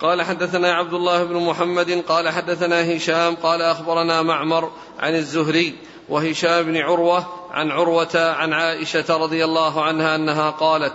[0.00, 6.62] قال حدثنا عبد الله بن محمد قال حدثنا هشام قال أخبرنا معمر عن الزهري وهشام
[6.62, 10.92] بن عروة عن عروة عن عائشة رضي الله عنها أنها قالت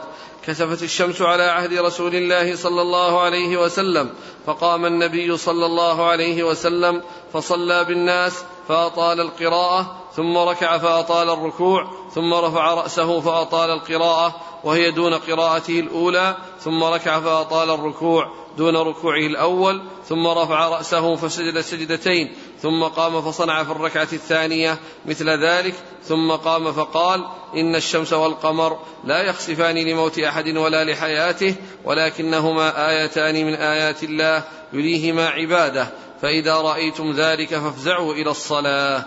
[0.47, 4.09] كسفت الشمس على عهد رسول الله صلى الله عليه وسلم
[4.45, 7.01] فقام النبي صلى الله عليه وسلم
[7.33, 15.13] فصلى بالناس فأطال القراءة ثم ركع فأطال الركوع ثم رفع رأسه فأطال القراءة وهي دون
[15.13, 22.83] قراءته الأولى ثم ركع فأطال الركوع دون ركوعه الأول ثم رفع رأسه فسجد سجدتين ثم
[22.83, 25.73] قام فصنع في الركعة الثانية مثل ذلك
[26.07, 33.53] ثم قام فقال إن الشمس والقمر لا يخسفان لموت أحد ولا لحياته ولكنهما آيتان من
[33.53, 35.87] آيات الله يريهما عباده.
[36.21, 39.05] فإذا رأيتم ذلك فافزعوا إلى الصلاة.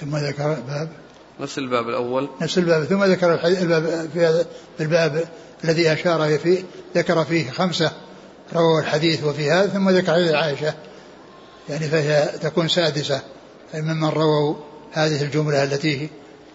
[0.00, 0.88] ثم ذكر باب
[1.40, 2.28] نفس الباب الأول.
[2.40, 2.84] نفس الباب.
[2.84, 4.46] ثم ذكر الباب في هذا
[4.80, 5.28] الباب
[5.64, 6.64] الذي أشار فيه
[6.96, 7.92] ذكر فيه خمسة
[8.54, 10.74] رووا الحديث وفي هذا ثم ذكر حديث عائشة.
[11.68, 13.22] يعني فهي تكون سادسة.
[13.74, 14.54] أي ممن رووا
[14.92, 16.08] هذه الجملة التي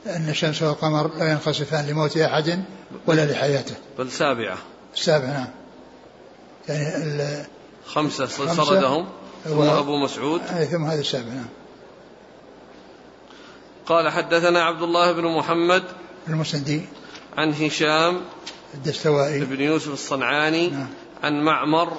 [0.08, 2.64] أن الشمس والقمر لا ينخسفان لموت أحد
[3.08, 3.76] ولا لحياته.
[3.98, 4.58] بل سابعة.
[4.94, 5.48] السابع نعم.
[6.70, 7.46] يعني
[7.86, 9.08] خمسة سردهم
[9.46, 10.42] ثم أبو مسعود.
[10.72, 11.50] ثم هذا السابع نعم.
[13.86, 15.84] قال حدثنا عبد الله بن محمد
[16.28, 16.82] المسندي.
[17.38, 18.22] عن هشام
[18.74, 19.40] الدستوائي.
[19.40, 20.88] بن يوسف الصنعاني نعم.
[21.24, 21.94] عن معمر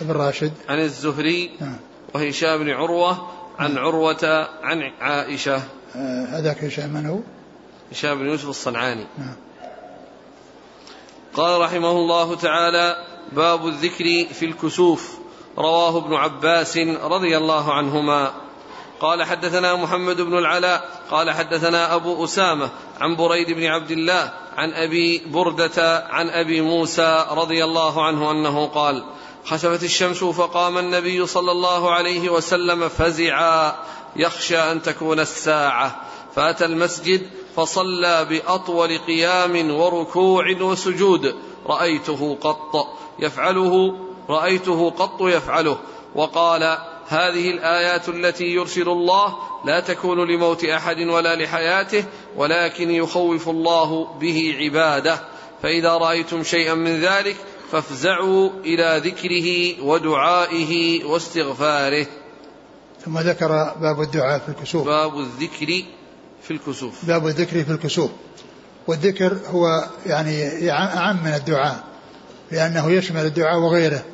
[0.00, 0.52] بن راشد.
[0.68, 1.76] عن الزهري نعم.
[2.14, 5.62] وهشام بن عروة عن عروة عن عائشة.
[5.96, 7.18] آه هذاك هشام من هو؟
[7.90, 9.06] هشام بن يوسف الصنعاني.
[9.18, 9.36] نعم.
[11.34, 12.96] قال رحمه الله تعالى
[13.32, 15.18] باب الذكر في الكسوف.
[15.58, 18.32] رواه ابن عباس رضي الله عنهما.
[19.00, 22.70] قال حدثنا محمد بن العلاء قال حدثنا أبو أسامة
[23.00, 28.66] عن بريد بن عبد الله عن أبي بردة عن أبي موسى رضي الله عنه أنه
[28.66, 29.04] قال
[29.44, 33.74] خسفت الشمس فقام النبي صلى الله عليه وسلم فزعا
[34.16, 36.00] يخشى أن تكون الساعة.
[36.34, 41.34] فأتى المسجد فصلى بأطول قيام وركوع وسجود.
[41.66, 42.86] رأيته قط
[43.18, 45.78] يفعله رأيته قط يفعله.
[46.14, 46.78] وقال
[47.08, 52.04] هذه الآيات التي يرسل الله لا تكون لموت أحد ولا لحياته
[52.36, 55.20] ولكن يخوف الله به عباده.
[55.62, 57.36] فإذا رأيتم شيئا من ذلك
[57.72, 62.06] فافزعوا إلى ذكره ودعائه واستغفاره.
[63.04, 64.86] ثم ذكر باب الدعاء في الكسوف.
[64.86, 65.84] باب الذكر
[66.42, 67.04] في الكسوف.
[67.04, 68.10] باب الذكر في الكسوف.
[68.86, 71.84] والذكر هو يعني أعم من الدعاء
[72.50, 74.04] لأنه يشمل الدعاء وغيره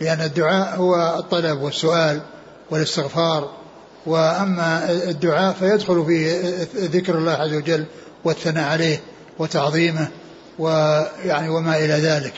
[0.00, 2.22] لأن الدعاء هو الطلب والسؤال
[2.70, 3.50] والاستغفار.
[4.06, 6.40] وأما الدعاء فيدخل في
[6.76, 7.86] ذكر الله عز وجل
[8.24, 9.00] والثناء عليه
[9.38, 10.08] وتعظيمه
[10.58, 12.34] ويعني وما إلى ذلك.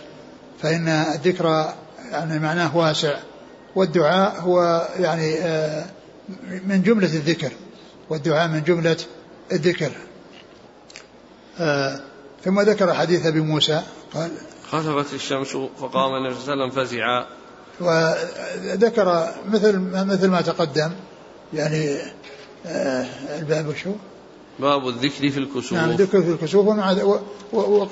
[0.62, 1.74] فإن الذكر
[2.10, 3.18] يعني معناه واسع
[3.76, 5.84] والدعاء هو يعني آه،
[6.66, 7.52] من جملة الذكر
[8.10, 8.96] والدعاء من جملة
[9.52, 9.92] الذكر.
[11.60, 12.00] آه،
[12.44, 13.82] ثم ذكر حديث أبي موسى
[14.14, 14.30] قال
[14.70, 17.26] خسفت الشمس فقام النبي صلى الله عليه وسلم فزعا.
[17.80, 20.92] وذكر مثل مثل ما تقدم
[21.54, 21.96] يعني
[22.66, 23.06] آه،
[23.38, 23.92] الباب شو؟
[24.58, 25.72] باب الذكر في الكسوف.
[25.72, 26.96] نعم الذكر في الكسوف ومع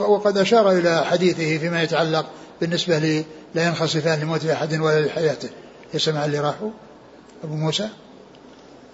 [0.00, 2.26] وقد أشار إلى حديثه فيما يتعلق
[2.60, 5.48] بالنسبة ل لا ينخسفان لموت أحد ولا لحياته.
[5.94, 6.70] يسمع اللي راحوا؟
[7.44, 7.88] أبو موسى؟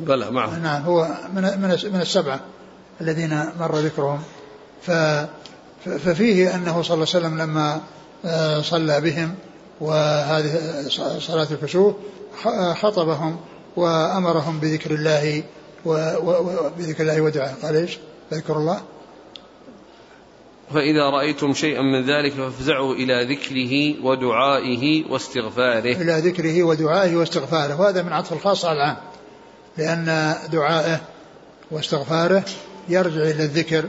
[0.01, 0.59] بلى معه.
[0.59, 2.41] نعم هو من من من السبعة
[3.01, 4.23] الذين مر ذكرهم.
[4.83, 4.91] ف
[5.85, 7.81] ففيه أنه صلى الله عليه وسلم لما
[8.25, 9.35] آه، صلى بهم
[9.81, 10.51] وهذه
[11.19, 11.95] صلاة الكسوف
[12.75, 13.41] خطبهم
[13.77, 15.43] وأمرهم بذكر الله
[15.85, 17.55] وبذكر الله ودعاء.
[17.63, 17.99] قال إيش؟
[18.33, 18.81] أذكر الله.
[20.75, 25.93] فإذا رأيتم شيئا من ذلك فافزعوا إلى ذكره ودعائه واستغفاره.
[26.03, 27.81] إلى ذكره ودعائه واستغفاره.
[27.81, 28.97] وهذا من عطف الخاص على العام.
[29.79, 31.01] لأن دعائه
[31.71, 32.45] واستغفاره
[32.89, 33.85] يرجع إلى الذكر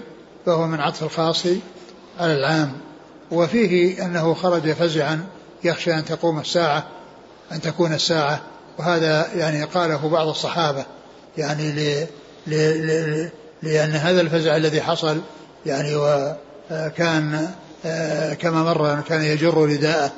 [0.45, 1.45] فهو من عطف الخاص
[2.19, 2.71] على العام.
[3.31, 5.25] وفيه أنه خرج فزعا
[5.63, 6.87] يخشى أن تقوم الساعة
[7.51, 8.41] أن تكون الساعة.
[8.79, 10.85] وهذا يعني قاله بعض الصحابة.
[11.37, 11.71] يعني
[13.63, 15.21] لأن هذا الفزع الذي حصل
[15.65, 20.11] يعني وكان آه، كما مر كان يجر رداءه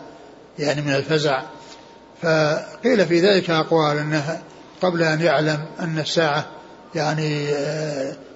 [0.59, 1.43] يعني من الفزع.
[2.21, 4.41] فقيل في ذلك أقوال أنه
[4.81, 6.45] قبل أن يعلم أن الساعة
[6.95, 7.47] يعني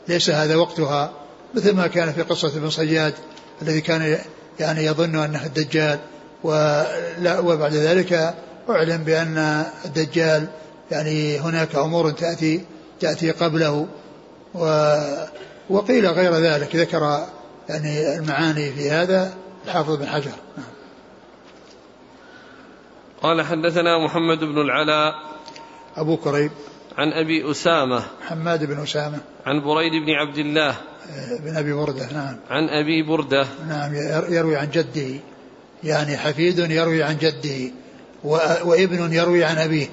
[0.08, 1.12] ليس هذا وقتها
[1.54, 3.14] مثل ما كان في قصة ابن صياد
[3.62, 4.18] الذي كان
[4.60, 6.00] يعني يظن أنه الدجال.
[6.44, 8.34] ولا وبعد ذلك
[8.70, 10.48] أعلم بأن الدجال
[10.92, 12.62] يعني هناك أمور تأتي
[13.00, 13.88] تأتي قبله.
[14.56, 14.96] و
[15.70, 17.28] وقيل غير ذلك ذكر
[17.70, 19.34] يعني المعاني في هذا
[19.66, 20.32] الحافظ بن حجر.
[20.58, 20.68] نعم.
[23.22, 25.14] قال حدثنا محمد بن العلاء
[25.98, 26.52] أبو كريب.
[26.98, 29.20] عن أبي أسامة حماد بن أسامة.
[29.46, 30.76] عن بريد بن عبد الله
[31.40, 32.36] بن أبي بردة نعم.
[32.50, 33.48] عن أبي بردة.
[33.70, 33.96] نعم
[34.34, 35.20] يروي عن جده.
[35.84, 37.72] يعني حفيد يروي عن جده
[38.64, 39.88] وابن يروي عن أبيه.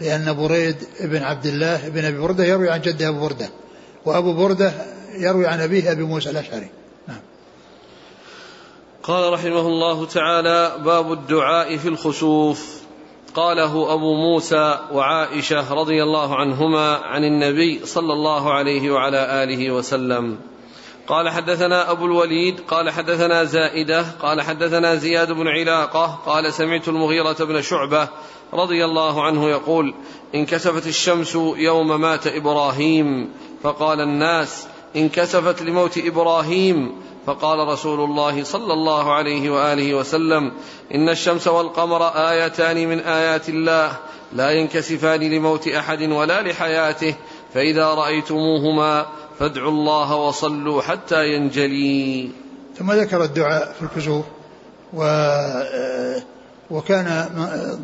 [0.00, 3.48] لأن بريد بن عبد الله بن أبي بردة يروي عن جده أبو بردة
[4.04, 4.72] وأبو بردة
[5.18, 6.70] يروي عن أبيه أبي موسى الأشعري.
[9.08, 12.82] قال رحمه الله تعالى باب الدعاء في الخسوف.
[13.34, 20.38] قاله أبو موسى وعائشة رضي الله عنهما عن النبي صلى الله عليه وعلى آله وسلم.
[21.06, 27.44] قال حدثنا أبو الوليد قال حدثنا زائدة قال حدثنا زياد بن علاقة قال سمعت المغيرة
[27.44, 28.08] بن شعبة
[28.54, 29.94] رضي الله عنه يقول
[30.34, 33.30] انكسفت الشمس يوم مات إبراهيم.
[33.62, 34.66] فقال الناس
[34.96, 36.92] انكسفت لموت إبراهيم.
[37.28, 40.52] فقال رسول الله صلى الله عليه وآله وسلم
[40.94, 43.92] إن الشمس والقمر آيتان من آيات الله
[44.32, 47.14] لا ينكسفان لموت أحد ولا لحياته
[47.54, 49.06] فإذا رأيتموهما
[49.38, 52.30] فادعوا الله وصلوا حتى ينجلي.
[52.78, 54.24] ثم ذكر الدعاء في الكسوف
[54.92, 56.22] و آه،
[56.70, 57.78] وكان آه،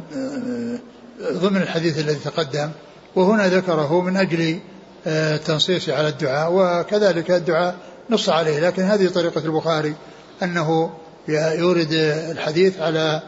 [1.33, 2.71] ضمن الحديث الذي تقدم
[3.17, 4.59] وهنا ذكره من أجل
[5.07, 7.77] التنصيص على الدعاء وكذلك الدعاء
[8.11, 9.95] نص عليه لكن هذه طريقة البخاري
[10.43, 10.91] أنه
[11.29, 11.93] يورد
[12.31, 13.23] الحديث على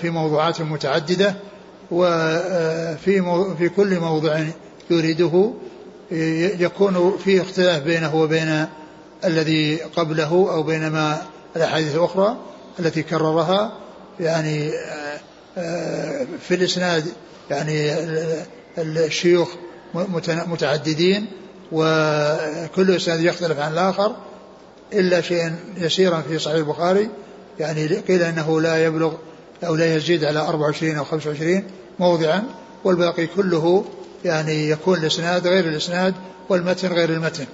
[0.00, 1.34] في موضوعات متعددة
[1.90, 3.22] وفي
[3.58, 4.44] في كل موضع
[4.90, 5.52] يريده
[6.60, 8.66] يكون في اختلاف بينه وبين
[9.24, 11.22] الذي قبله أو بين ما
[11.56, 12.36] الأحاديث الأخرى
[12.78, 13.72] التي كررها
[14.20, 14.70] يعني
[16.40, 17.04] في الإسناد
[17.50, 17.94] يعني
[18.78, 19.48] الشيوخ
[20.46, 21.26] متعددين
[21.72, 24.16] وكل إسناد يختلف عن الآخر
[24.92, 27.08] إلا شيئا يسيرا في صحيح البخاري
[27.60, 29.12] يعني قيل أنه لا يبلغ
[29.64, 31.64] أو لا يزيد على 24 أو 25
[31.98, 32.42] موضعا
[32.84, 33.84] والباقي كله
[34.24, 36.14] يعني يكون الإسناد غير الإسناد
[36.48, 37.46] والمتن غير المتن.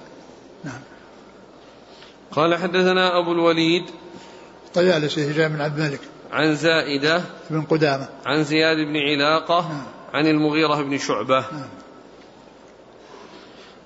[0.63, 0.79] نعم.
[2.31, 3.83] قال حدثنا أبو الوليد
[4.73, 5.99] طيالسي هشام بن عبد الملك.
[6.31, 8.07] عن زائدة بن قدامة.
[8.25, 9.85] عن زياد بن علاقة نعم.
[10.13, 11.39] عن المغيرة بن شعبة.
[11.39, 11.69] نعم.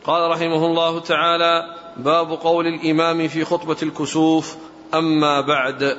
[0.06, 1.64] قال رحمه الله تعالى
[1.98, 4.56] باب قول الإمام في خطبة الكسوف
[4.94, 5.98] أما بعد.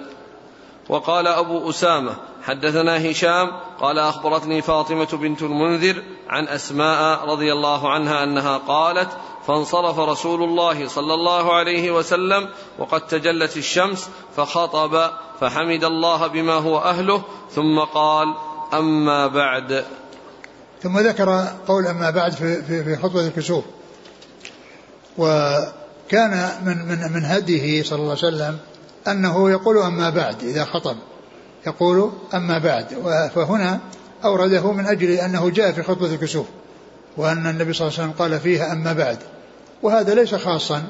[0.89, 8.25] وقال أبو أسامة حدثنا هشام قال أخبرتني فاطمة بنت المنذر عن أسماء رضي الله عنها
[8.25, 9.09] أنها قالت
[9.47, 15.11] فانصرف رسول الله صلى الله عليه وسلم وقد تجلت الشمس فخطب
[15.41, 18.35] فحمد الله بما هو أهله ثم قال
[18.75, 19.85] أما بعد.
[20.83, 23.65] ثم ذكر قول أما بعد في, في, خطبة الكسوف.
[25.19, 28.59] وكان من من من هديه صلى الله عليه وسلم
[29.09, 30.97] أنه يقول أما بعد إذا خطب
[31.67, 32.87] يقول أما بعد.
[33.35, 33.81] فهنا
[34.25, 36.47] أورده من أجل أنه جاء في خطبة الكسوف
[37.17, 39.19] وأن النبي صلى الله عليه وسلم قال فيها أما بعد.
[39.83, 40.83] وهذا ليس خاصا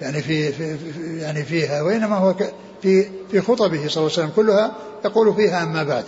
[0.00, 2.34] يعني في, في, في يعني فيها وإنما هو
[2.82, 4.72] في في خطبه صلى الله عليه وسلم كلها
[5.04, 6.04] يقول فيها أما بعد.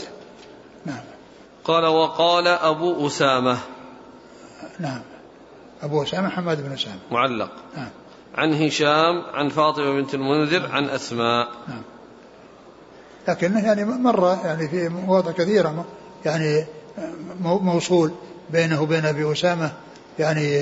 [0.87, 1.01] نعم.
[1.65, 3.59] قال وقال أبو أسامة.
[4.81, 5.01] نعم.
[5.83, 7.51] أبو أسامة حماد بن أسامة معلق.
[7.77, 7.89] نعم.
[8.35, 11.49] عن هشام عن فاطمة بنت المنذر عن أسماء.
[11.69, 11.83] نعم.
[13.29, 15.85] لكنه يعني مر يعني في مواضع كثيرة
[16.25, 16.65] يعني
[17.41, 18.13] موصول
[18.51, 19.73] بينه وبين أبي أسامة
[20.19, 20.61] يعني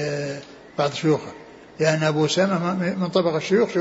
[0.79, 1.33] بعض شيوخه.
[1.81, 3.77] لأن أبو أسامة من طبقة الشيوخ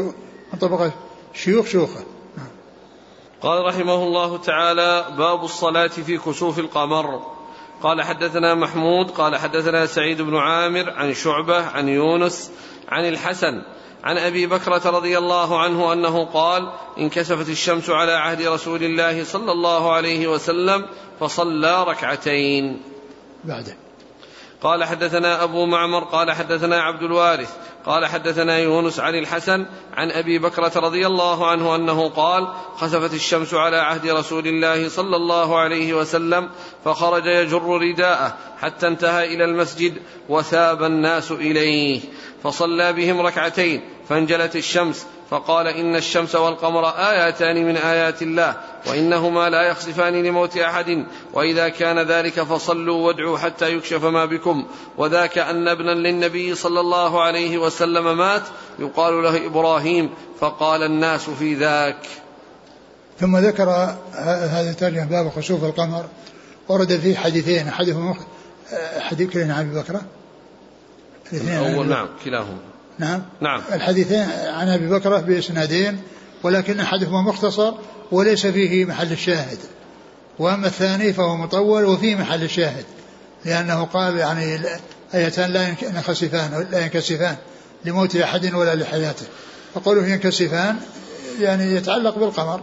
[0.53, 0.91] من طبقة
[1.33, 2.03] شيوخ شيوخه.
[2.37, 2.47] نعم.
[3.41, 7.38] قال رحمه الله تعالى باب الصلاة في كسوف القمر.
[7.81, 12.51] قال حدثنا محمود قال حدثنا سعيد بن عامر عن شعبة عن يونس
[12.89, 13.61] عن الحسن
[14.03, 19.51] عن أبي بكرة رضي الله عنه أنه قال انكسفت الشمس على عهد رسول الله صلى
[19.51, 20.85] الله عليه وسلم
[21.19, 22.81] فصلى ركعتين.
[23.43, 23.75] بعده
[24.61, 27.57] قال حدثنا أبو معمر قال حدثنا عبد الوارث
[27.89, 33.53] قال حدثنا يونس عن الحسن عن أبي بكرة رضي الله عنه أنه قال خسفت الشمس
[33.53, 36.49] على عهد رسول الله صلى الله عليه وسلم
[36.85, 42.01] فخرج يجر رداءه حتى انتهى إلى المسجد وثاب الناس إليه
[42.43, 48.55] فصلى بهم ركعتين فانجلت الشمس فقال إن الشمس والقمر آياتان من آيات الله
[48.87, 54.67] وإنهما لا يخسفان لموت أحد وإذا كان ذلك فصلوا وادعوا حتى يكشف ما بكم.
[54.97, 58.41] وذاك أن ابنا للنبي صلى الله عليه وسلم مات
[58.79, 62.05] يقال له إبراهيم فقال الناس في ذاك.
[63.19, 63.69] ثم ذكر
[64.13, 66.05] هذا الترجمة باب خسوف القمر
[66.67, 68.15] ورد فيه حديثين أحدهما
[68.99, 70.01] حديث كلنا عن أبي بكر؟
[71.33, 72.57] الأول نعم كلاهما.
[72.99, 73.21] نعم.
[73.41, 73.61] نعم.
[73.73, 76.01] الحديثين عن أبي بكرة بإسنادين
[76.43, 77.73] ولكن أحدهما مختصر
[78.11, 79.57] وليس فيه محل الشاهد.
[80.39, 82.85] وأما الثاني فهو مطول وفيه محل الشاهد
[83.45, 84.59] لأنه قال يعني
[85.13, 87.35] آيتان لا ينخسفان لا ينكسفان
[87.85, 89.25] لموت أحد ولا لحياته.
[89.73, 90.75] فقوله ينكسفان
[91.39, 92.61] يعني يتعلق بالقمر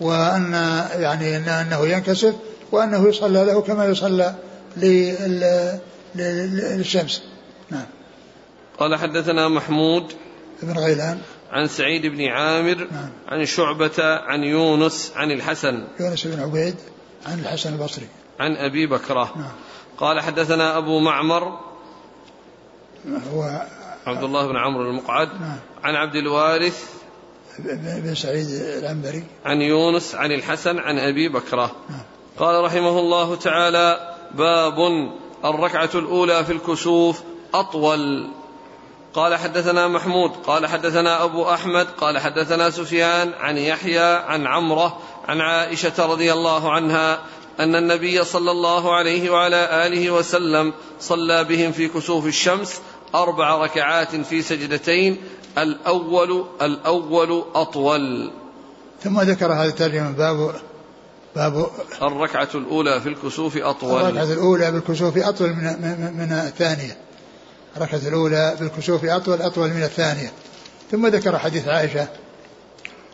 [0.00, 0.52] وأن
[0.98, 2.34] يعني أنه ينكسف
[2.72, 4.34] وأنه يصلى له كما يصلى
[6.14, 7.22] للشمس.
[7.70, 7.86] نعم.
[8.78, 10.12] قال حدثنا محمود
[10.62, 11.20] بن غيلان
[11.52, 13.10] عن سعيد بن عامر نعم.
[13.28, 16.76] عن شعبة عن يونس عن الحسن يونس بن عبيد
[17.26, 18.08] عن الحسن البصري
[18.40, 19.52] عن أبي بكرة نعم.
[19.98, 21.60] قال حدثنا أبو معمر
[23.32, 23.66] هو
[24.06, 25.58] عبد الله بن عمرو المقعد نعم.
[25.84, 26.94] عن عبد الوارث
[27.58, 32.00] بن سعيد العنبري عن يونس عن الحسن عن أبي بكرة نعم.
[32.38, 34.78] قال رحمه الله تعالى باب
[35.44, 37.22] الركعة الأولى في الكسوف
[37.54, 38.30] أطول
[39.14, 44.98] قال حدثنا محمود قال حدثنا أبو أحمد قال حدثنا سفيان عن يحيى عن عمرة
[45.28, 47.18] عن عائشة رضي الله عنها
[47.60, 52.80] أن النبي صلى الله عليه وعلى آله وسلم صلى بهم في كسوف الشمس
[53.14, 55.16] أربع ركعات في سجدتين
[55.58, 58.30] الأول الأول أطول.
[59.02, 60.54] ثم ذكر هذا الترجمة باب
[61.36, 61.66] باب
[62.02, 64.00] الركعة الأولى في الكسوف أطول.
[64.00, 67.03] الركعة الأولى بالكسوف أطول من من, من الثانية.
[67.76, 70.32] الركعة الأولى بالكسوف أطول أطول من الثانية.
[70.90, 72.08] ثم ذكر حديث عائشة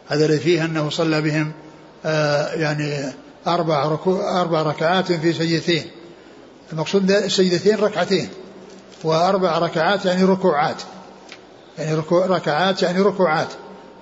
[0.08, 1.52] هذا الذي فيه أنه صلى بهم
[2.04, 3.12] آه يعني
[3.46, 5.84] أربع ركو أربع ركعات في سجدتين.
[6.72, 8.28] المقصود السجدتين ركعتين
[9.04, 10.82] وأربع ركعات يعني ركوعات.
[11.78, 13.48] يعني ركوع ركعات يعني ركوعات.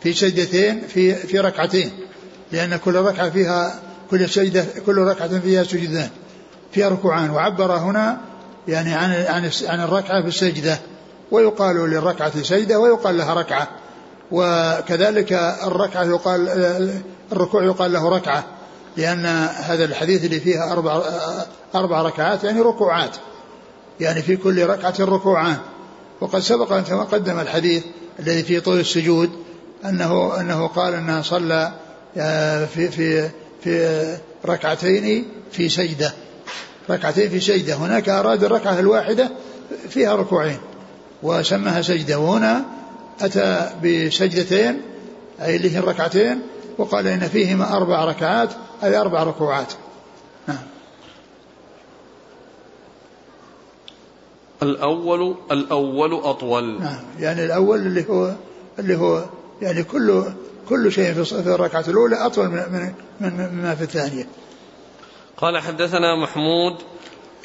[0.02, 1.90] في سجدتين في في ركعتين.
[2.52, 3.80] لأن كل ركعة فيها
[4.10, 6.10] كل سجدة كل ركعة فيها سجدان.
[6.72, 7.30] فيها ركوعان.
[7.30, 8.20] وعبر هنا
[8.68, 10.78] يعني عن عن عن الركعة في السجدة
[11.30, 13.68] ويقال للركعة سجدة ويقال لها ركعة.
[14.32, 15.32] وكذلك
[15.66, 16.48] الركعة يقال
[17.32, 18.44] الركوع يقال له ركعة
[18.96, 21.02] لأن هذا الحديث اللي فيها أربع
[21.74, 23.16] أربع ركعات يعني ركوعات.
[24.00, 25.56] يعني في كل ركعة ركوعان.
[26.20, 27.84] وقد سبق أن تقدم الحديث
[28.18, 29.30] الذي في طول السجود
[29.84, 31.72] أنه أنه قال أنه صلى
[32.16, 33.30] آه، في في
[33.64, 34.16] في
[34.46, 36.12] ركعتين في سجدة.
[36.90, 37.74] ركعتين في سجدة.
[37.74, 39.30] هناك أراد الركعة الواحدة
[39.88, 40.58] فيها ركوعين
[41.22, 42.18] وسماها سجدة.
[42.18, 42.64] وهنا
[43.20, 44.80] أتى بسجدتين
[45.42, 46.40] أي اللي هي الركعتين
[46.78, 48.50] وقال إن فيهما أربع ركعات
[48.82, 49.72] أي أربع ركوعات.
[50.48, 50.58] نعم.
[54.62, 56.80] الأول الأول أطول.
[56.80, 57.00] نعم.
[57.20, 58.34] يعني الأول اللي هو
[58.78, 59.24] اللي هو
[59.62, 60.24] يعني كل
[60.68, 64.26] كل شيء في الركعة الأولى أطول من من مما في الثانية.
[65.40, 66.76] قال حدثنا محمود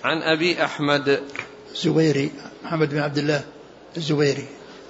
[0.04, 1.24] عن أبي أحمد.
[1.72, 2.32] الزبيري
[2.64, 3.42] محمد بن عبد الله
[3.98, 4.48] الزبيري.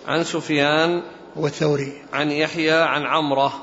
[0.08, 1.04] عن سفيان
[1.36, 3.54] والثوري عن يحيى عن عمرة.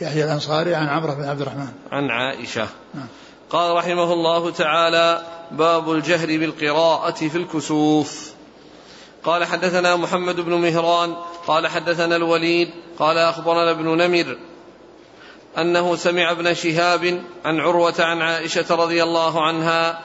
[0.00, 1.68] يحيى الأنصاري عن عمرة بن عبد الرحمن.
[1.92, 2.68] عن عائشة.
[2.94, 3.06] نعم.
[3.50, 8.32] قال رحمه الله تعالى باب الجهر بالقراءة في الكسوف.
[9.24, 11.14] قال حدثنا محمد بن مهران
[11.46, 14.36] قال حدثنا الوليد قال أخبرنا ابن نمر
[15.58, 20.00] أنه سمع ابن شهاب عن عروة عن عائشة رضي الله عنها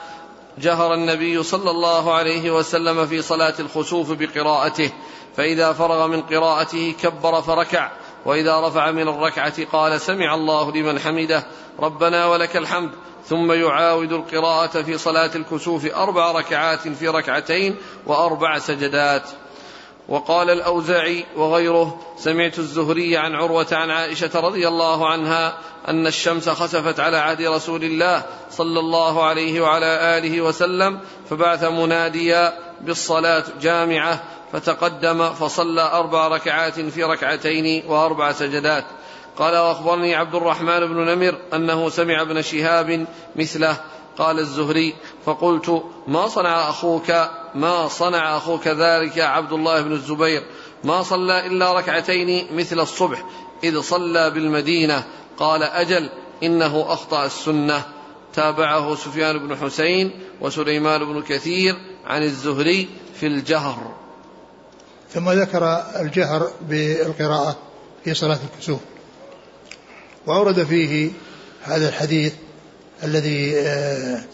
[0.58, 4.92] جهر النبي صلى الله عليه وسلم في صلاة الخسوف بقراءته
[5.36, 7.90] فإذا فرغ من قراءته كبر فركع
[8.24, 11.46] وإذا رفع من الركعة قال سمع الله لمن حمده
[11.80, 12.90] ربنا ولك الحمد
[13.26, 17.76] ثم يعاود القراءة في صلاة الكسوف أربع ركعات في ركعتين
[18.06, 19.22] وأربع سجدات.
[20.08, 27.00] وقال الأوزاعي وغيره سمعت الزهري عن عروة عن عائشة رضي الله عنها أن الشمس خسفت
[27.00, 31.00] على عهد رسول الله صلى الله عليه وعلى آله وسلم
[31.30, 38.84] فبعث مناديا بالصلاة جامعة فتقدم فصلى أربع ركعات في ركعتين وأربع سجدات.
[39.36, 43.06] قال وأخبرني عبد الرحمن بن نمر أنه سمع ابن شهاب
[43.36, 43.76] مثله.
[44.18, 44.94] قال الزهري
[45.26, 47.12] فقلت ما صنع أخوك
[47.54, 50.42] ما صنع أخوك ذلك عبد الله بن الزبير؟
[50.84, 53.24] ما صلى إلا ركعتين مثل الصبح
[53.64, 55.04] إذ صلى بالمدينة.
[55.36, 56.10] قال أجل
[56.42, 57.82] إنه أخطأ السنة.
[58.34, 61.76] تابعه سفيان بن حسين وسليمان بن كثير
[62.06, 62.88] عن الزهري
[63.20, 63.94] في الجهر.
[65.14, 67.56] ثم ذكر الجهر بالقراءة
[68.04, 68.80] في صلاة الكسوف.
[70.26, 71.10] وأورد فيه
[71.62, 72.34] هذا الحديث
[73.04, 74.24] الذي آه،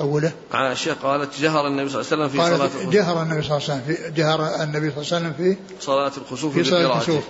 [0.00, 2.92] أوله؟ عائشة قالت جهر النبي صلى الله عليه وسلم في صلاة الخسوف.
[2.92, 6.12] جهر النبي صلى الله عليه وسلم في جهر النبي صلى الله عليه وسلم في صلاة
[6.16, 7.24] الخسوف في صلاة الكسوف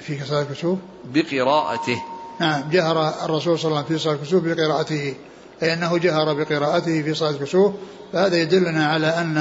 [0.00, 2.02] في صلاة الكسوف بقراءته.
[2.40, 5.14] نعم جهر الرسول صلى الله عليه وسلم في صلاة الكسوف بقراءته.
[5.62, 7.74] أي أنه جهر بقراءته في صلاة الكسوف
[8.12, 9.36] فهذا يدلنا على أن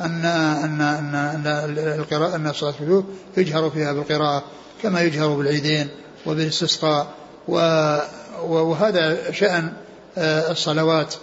[0.00, 0.24] أن
[0.64, 3.04] أن أن أن القراءة أن صلاة الكسوف
[3.36, 4.44] يجهر فيها بالقراءة
[4.82, 5.88] كما يجهر بالعيدين
[6.26, 7.14] وبالاستسقاء.
[8.42, 9.72] وهذا شأن
[10.18, 11.14] الصلوات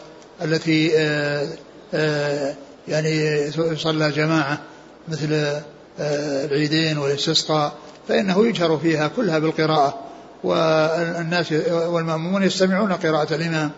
[0.41, 1.48] التي آه،
[1.94, 2.56] آه،
[2.88, 3.10] يعني
[3.58, 4.60] يصلى جماعة
[5.08, 5.62] مثل
[6.00, 7.74] العيدين والاستسقاء
[8.08, 10.00] فإنه يجهر فيها كلها بالقراءة.
[10.44, 13.72] والناس والمأمومون يستمعون قراءة الإمام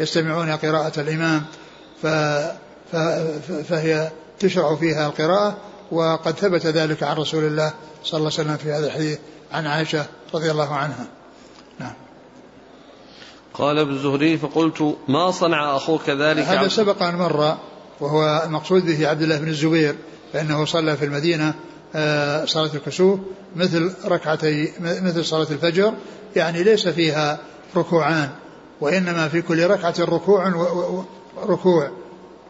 [0.00, 1.42] يستمعون قراءة الإمام
[3.68, 5.56] فهي تشرع فيها القراءة.
[5.90, 7.72] وقد ثبت ذلك عن رسول الله
[8.04, 9.18] صلى الله عليه وسلم في هذا الحديث
[9.52, 11.06] عن عائشة رضي الله عنها.
[13.54, 17.56] قال ابن الزهري فقلت ما صنع أخوك ذلك؟ هذا سبق أن مر
[18.00, 19.96] وهو المقصود به عبد الله بن الزبير
[20.32, 21.54] فإنه صلى في المدينة
[21.94, 23.20] آه، صلاة الكسوف
[23.56, 25.94] مثل ركعتي مثل صلاة الفجر
[26.36, 27.38] يعني ليس فيها
[27.76, 28.28] ركوعان
[28.80, 30.52] وإنما في كل ركعة ركوع
[31.46, 31.90] ركوع.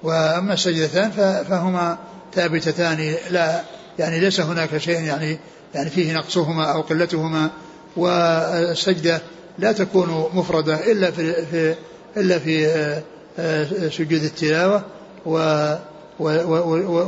[0.02, 1.10] وأما السجدتان
[1.48, 1.98] فهما
[2.34, 3.62] ثابتتان لا
[3.98, 5.38] يعني ليس هناك شيء يعني
[5.74, 7.50] يعني فيه نقصهما أو قلتهما.
[7.96, 9.22] والسجدة
[9.58, 11.74] لا تكون مفردة إلا في, في
[12.16, 13.02] إلا في آه،
[13.38, 14.84] آه، سجود التلاوة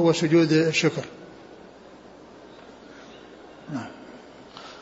[0.00, 1.02] وسجود الشكر.
[3.72, 3.86] نعم.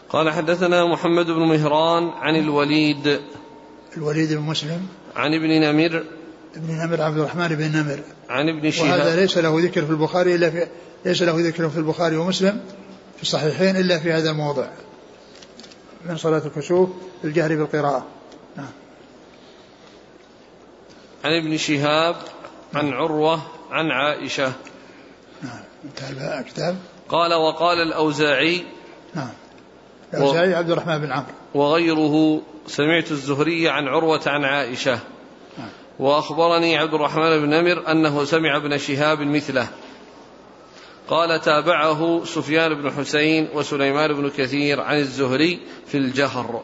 [0.09, 3.21] قال حدثنا محمد بن مهران عن الوليد.
[3.97, 4.87] الوليد بن مسلم.
[5.17, 6.05] عن ابن نمر
[6.57, 8.89] ابن نمر عبد الرحمن بن نمر عن ابن شهاب.
[8.89, 10.67] وهذا ليس له ذكر في البخاري إلا في
[11.05, 12.61] ليس له ذكر في البخاري ومسلم
[13.17, 14.67] في الصحيحين إلا في هذا الموضع.
[16.05, 16.91] من صلاة الكسوف
[17.25, 18.07] الجهر بالقراءة.
[18.57, 18.73] نعم.
[21.25, 22.17] عن ابن شهاب
[22.75, 24.53] عن عروة عن عائشة.
[25.43, 25.63] نعم.
[25.85, 26.77] انتهى الكتاب.
[27.09, 28.65] قال وقال الأوزاعي.
[29.15, 29.29] نعم.
[30.15, 30.57] الأوزاعي و...
[30.57, 31.33] عبد الرحمن بن عمرو.
[31.55, 32.43] وغيره.
[32.67, 34.99] سمعت الزهري عن عروة عن عائشة.
[35.59, 35.69] نعم.
[35.99, 39.69] وأخبرني عبد الرحمن بن نمر أنه سمع ابن شهاب مثله.
[41.13, 46.63] قال تابعه سفيان بن حسين وسليمان بن كثير عن الزهري في الجهر.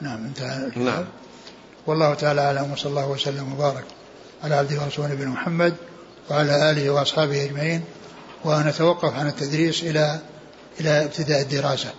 [0.00, 1.04] نعم انتهى نعم.
[1.86, 3.84] والله تعالى أعلم وصلى الله وسلم وبارك
[4.44, 5.74] على عبده ورسوله نبينا محمد
[6.30, 7.84] وعلى آله وأصحابه أجمعين.
[8.44, 10.20] ونتوقف عن التدريس إلى
[10.80, 11.90] إلى ابتداء الدراسة.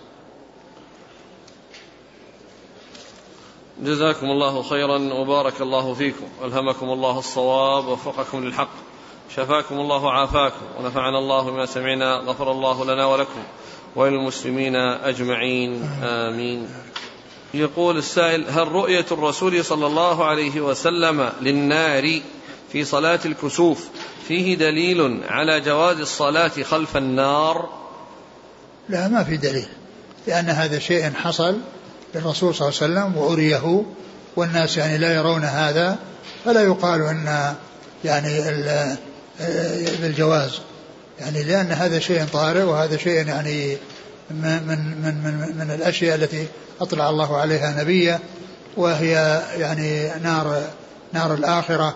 [3.82, 6.26] جزاكم الله خيرا وبارك الله فيكم.
[6.40, 8.91] والهمكم الله الصواب ووفقكم للحق.
[9.36, 13.42] شفاكم الله وعافاكم ونفعنا الله بما سمعنا غفر الله لنا ولكم
[13.96, 15.90] وللمسلمين أجمعين.
[16.02, 16.68] آمين.
[17.54, 22.20] يقول السائل هل رؤية الرسول صلى الله عليه وسلم للنار
[22.72, 23.88] في صلاة الكسوف
[24.28, 27.68] فيه دليل على جواز الصلاة خلف النار؟
[28.88, 29.68] لا ما في دليل
[30.26, 31.58] لأن هذا شيء حصل
[32.14, 33.84] للرسول صلى الله عليه وسلم وأريه
[34.36, 35.98] والناس يعني لا يرون هذا
[36.44, 37.54] فلا يقال أن
[38.04, 38.38] يعني
[40.02, 40.60] بالجواز.
[41.20, 43.76] يعني لأن هذا شيء طارئ وهذا شيء يعني
[44.30, 46.46] من من من من الأشياء التي
[46.80, 48.20] أطلع الله عليها نبيه
[48.76, 50.62] وهي يعني نار
[51.12, 51.94] نار الآخرة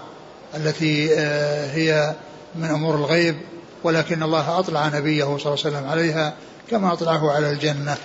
[0.54, 2.14] التي آه، هي
[2.54, 3.36] من أمور الغيب
[3.84, 6.34] ولكن الله أطلع نبيه صلى الله عليه وسلم عليها
[6.70, 7.96] كما أطلعه على الجنة.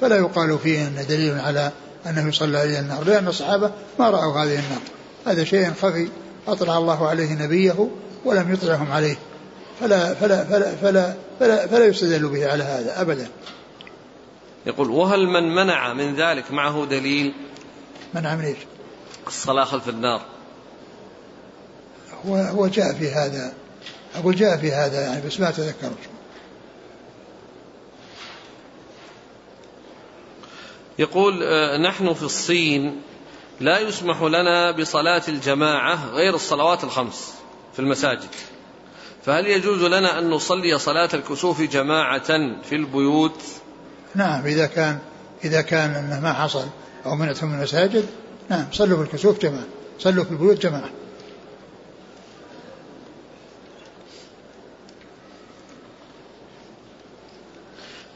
[0.00, 1.70] فلا يقال فيه أن دليل على
[2.06, 4.80] أنه يصلى إلى النار لأن الصحابة ما رأوا هذه النار.
[5.26, 6.08] هذا شيء خفي.
[6.48, 7.88] أطلع الله عليه نبيه
[8.24, 9.16] ولم يطلعهم عليه.
[9.80, 13.28] فلا فلا فلا فلا فلا, فلا يستدل به على هذا أبدا.
[14.66, 17.34] يقول وهل من منع من ذلك معه دليل؟
[18.14, 18.58] منع من إيش؟
[19.26, 20.20] الصلاة خلف النار.
[22.26, 23.52] هو هو جاء في هذا
[24.14, 25.90] أقول جاء في هذا يعني بس ما أتذكر.
[30.98, 33.02] يقول آه، نحن في الصين
[33.60, 37.34] لا يسمح لنا بصلاة الجماعة غير الصلوات الخمس
[37.72, 38.28] في المساجد.
[39.24, 42.26] فهل يجوز لنا أن نصلي صلاة الكسوف جماعة
[42.62, 43.42] في البيوت؟
[44.14, 44.98] نعم إذا كان
[45.44, 46.66] إذا كان أنه ما حصل
[47.06, 48.06] أو منعتم من المساجد
[48.50, 49.66] نعم صلوا في الكسوف جماعة.
[49.98, 50.90] صلوا في البيوت جماعة.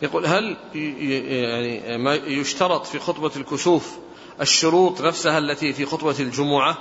[0.02, 3.98] يقول هل يعني ما يشترط في خطبة الكسوف
[4.40, 6.78] الشروط نفسها التي في خطبة الجمعة؟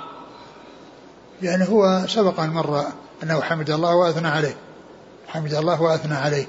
[1.42, 2.84] يعني هو سبق أن مر
[3.22, 4.56] أنه حمد الله وأثنى عليه.
[5.28, 6.46] حمد الله وأثنى عليه.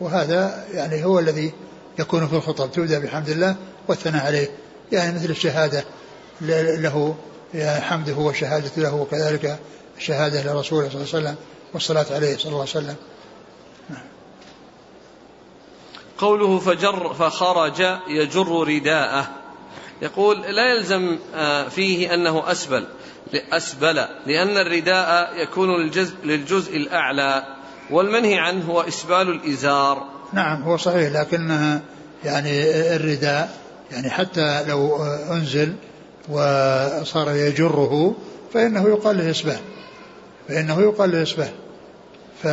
[0.00, 1.52] وهذا يعني هو الذي
[1.98, 2.72] يكون في الخطب.
[2.72, 3.56] تبدأ بحمد الله
[3.88, 4.48] والثناء عليه.
[4.92, 5.84] يعني مثل الشهادة
[6.40, 7.14] له
[7.80, 9.58] حمده وشهادة له وكذلك
[9.96, 11.36] الشهادة لرسوله صلى الله عليه وسلم
[11.74, 12.96] والصلاة عليه صلى الله عليه وسلم.
[16.22, 19.28] قوله فجر فخرج يجر رداءه.
[20.02, 22.86] يقول لا يلزم آه، فيه أنه أسبل
[23.52, 23.94] أسبل
[24.26, 27.42] لأن الرداء يكون للجزء, للجزء الأعلى
[27.90, 30.06] والمنهي عنه هو إسبال الإزار.
[30.32, 31.80] نعم هو صحيح لكنها
[32.24, 33.58] يعني الرداء
[33.90, 35.74] يعني حتى لو أنزل
[36.28, 38.14] وصار يجره
[38.54, 39.58] فإنه يقال له إسبال
[40.48, 41.50] فإنه يقال له إسبال.
[42.42, 42.44] ف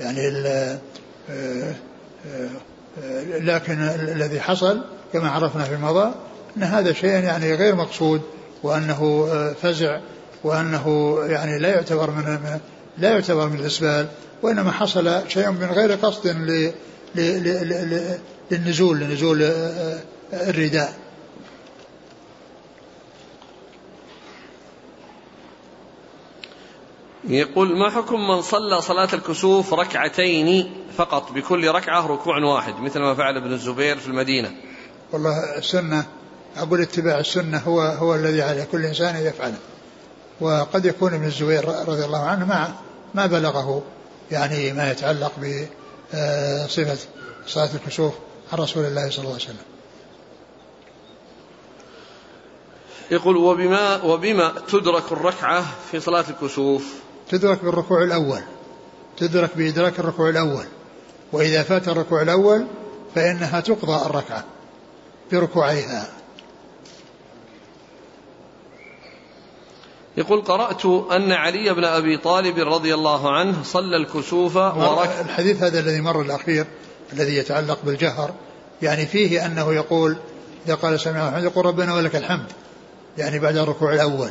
[0.00, 0.28] يعني
[3.40, 4.80] لكن الذي حصل
[5.12, 6.14] كما عرفنا في المضى
[6.56, 8.20] أن هذا شيء يعني غير مقصود
[8.62, 9.28] وأنه
[9.62, 10.00] فزع
[10.44, 12.38] وأنه يعني لا يعتبر من
[12.98, 14.06] لا يعتبر من الإسبال
[14.42, 16.36] وإنما حصل شيء من غير قصد
[18.50, 19.98] للنزول لنزول آه،
[20.32, 20.92] آه، الرداء.
[27.28, 33.14] يقول ما حكم من صلى صلاة الكسوف ركعتين فقط بكل ركعة ركوع واحد مثل ما
[33.14, 34.52] فعل ابن الزبير في المدينة؟
[35.12, 36.06] والله السنة
[36.56, 39.58] أقول اتباع السنة هو هو الذي على كل إنسان يفعله.
[40.40, 42.74] وقد يكون ابن الزبير رضي الله عنه ما
[43.14, 43.82] ما بلغه
[44.30, 46.98] يعني ما يتعلق بصفة
[47.46, 48.14] صلاة الكسوف
[48.52, 49.64] عن رسول الله صلى الله عليه وسلم.
[53.10, 58.40] يقول وبما وبما تدرك الركعة في صلاة الكسوف؟ تدرك بالركوع الأول
[59.16, 60.64] تدرك بإدراك الركوع الأول.
[61.32, 62.66] وإذا فات الركوع الأول
[63.14, 64.44] فإنها تقضى الركعة
[65.32, 66.08] بركوعيها.
[70.16, 75.80] يقول قرأت أن علي بن أبي طالب رضي الله عنه صلى الكسوف وركع الحديث هذا
[75.80, 76.66] الذي مر الأخير
[77.12, 78.30] الذي يتعلق بالجهر
[78.82, 80.16] يعني فيه أنه يقول
[80.66, 82.46] إذا قال سمع يقول ربنا ولك الحمد
[83.18, 84.30] يعني بعد الركوع الأول.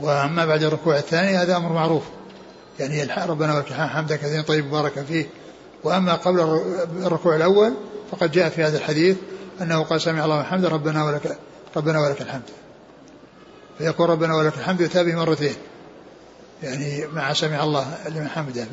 [0.00, 2.02] وأما بعد الركوع الثاني هذا أمر معروف.
[2.80, 5.26] يعني ربنا ولك الحمد كثيرا طيب بارك فيه.
[5.84, 6.40] وأما قبل
[7.06, 7.74] الركوع الأول
[8.10, 9.16] فقد جاء في هذا الحديث
[9.60, 11.38] أنه قال سمع الله الحمد ربنا ولك
[11.76, 12.50] ربنا ولك الحمد.
[13.78, 15.54] فيقول ربنا ولك الحمد يتابع مرتين.
[16.62, 18.66] يعني مع سمع الله لمن حمده.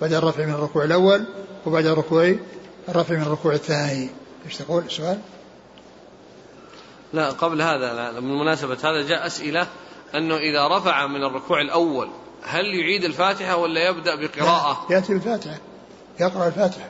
[0.00, 1.24] بعد الرفع من الركوع الأول
[1.66, 2.34] وبعد الركوع
[2.88, 4.08] الرفع من الركوع الثاني.
[4.46, 5.18] إيش تقول؟ السؤال؟
[7.12, 9.66] لا قبل هذا لا بالمناسبة هذا جاء أسئلة
[10.14, 12.10] أنه إذا رفع من الركوع الأول
[12.42, 15.58] هل يعيد الفاتحة ولا يبدأ بقراءة؟ يأتي بالفاتحة
[16.20, 16.88] يقرأ الفاتحة.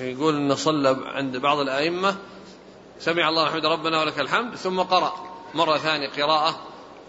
[0.00, 2.16] يقول أنه صلى عند بعض الأئمة
[3.00, 5.12] سمع الله الحمد ربنا ولك الحمد ثم قرأ
[5.54, 6.60] مرة ثانية قراءة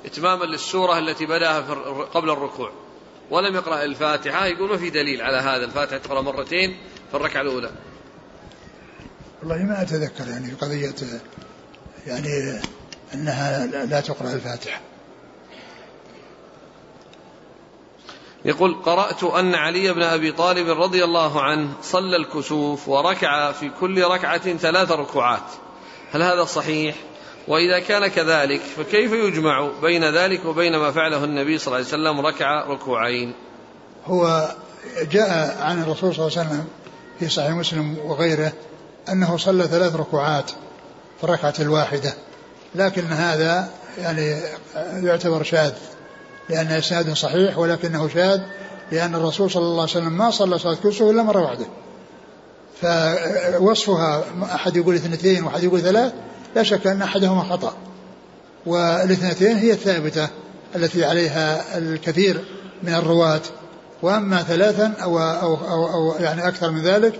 [0.05, 1.59] إتماما للسورة التي بدأها
[2.03, 2.71] قبل الركوع.
[3.29, 5.65] ولم يقرأ الفاتحة يقول ما في دليل على هذا.
[5.65, 6.77] الفاتحة تقرأ مرتين
[7.11, 7.71] في الركعة الأولى.
[9.39, 10.95] والله ما أتذكر يعني قضية
[12.07, 12.61] يعني
[13.13, 14.81] أنها لا تقرأ الفاتحة.
[18.45, 24.03] يقول قرأت أن علي بن أبي طالب رضي الله عنه صلى الكسوف وركع في كل
[24.03, 25.43] ركعة ثلاث ركوعات.
[26.11, 26.95] هل هذا صحيح؟
[27.47, 32.25] وإذا كان كذلك فكيف يجمع بين ذلك وبين ما فعله النبي صلى الله عليه وسلم
[32.25, 33.33] ركع ركوعين؟
[34.05, 34.51] هو
[35.11, 36.67] جاء عن الرسول صلى الله عليه وسلم
[37.19, 38.53] في صحيح مسلم وغيره
[39.09, 40.51] أنه صلى ثلاث ركوعات.
[41.21, 42.13] في الركعة الواحدة.
[42.75, 44.35] لكن هذا يعني
[45.03, 45.73] يعتبر شاذ
[46.49, 48.41] لأن إسناد صحيح ولكنه شاذ
[48.91, 51.65] لأن الرسول صلى الله عليه وسلم ما صلى صلاة كسوف إلا مرة واحدة.
[52.81, 56.13] فوصفها أحد يقول اثنتين وأحد يقول ثلاث
[56.55, 57.73] لا شك أن أحدهما خطأ.
[58.65, 60.29] والاثنتين هي الثابتة
[60.75, 62.45] التي عليها الكثير
[62.83, 63.41] من الرواة.
[64.01, 67.19] وأما ثلاثا أو, أو, أو, أو يعني أكثر من ذلك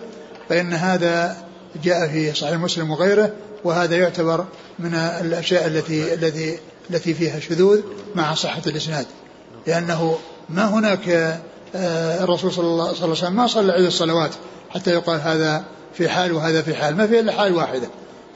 [0.50, 1.38] فإن هذا
[1.84, 3.34] جاء في صحيح مسلم وغيره
[3.64, 4.46] وهذا يعتبر
[4.80, 6.60] من الأشياء التي التي
[6.90, 7.82] التي فيها شذوذ
[8.16, 9.06] مع صحة الإسناد.
[9.68, 10.18] لأنه
[10.50, 11.10] ما هناك
[11.76, 14.32] آه، الرسول صلى الله عليه وسلم ما صلى عدد الصلوات
[14.70, 16.98] حتى يقال هذا في حال وهذا في حال.
[16.98, 17.88] ما في إلا حال واحدة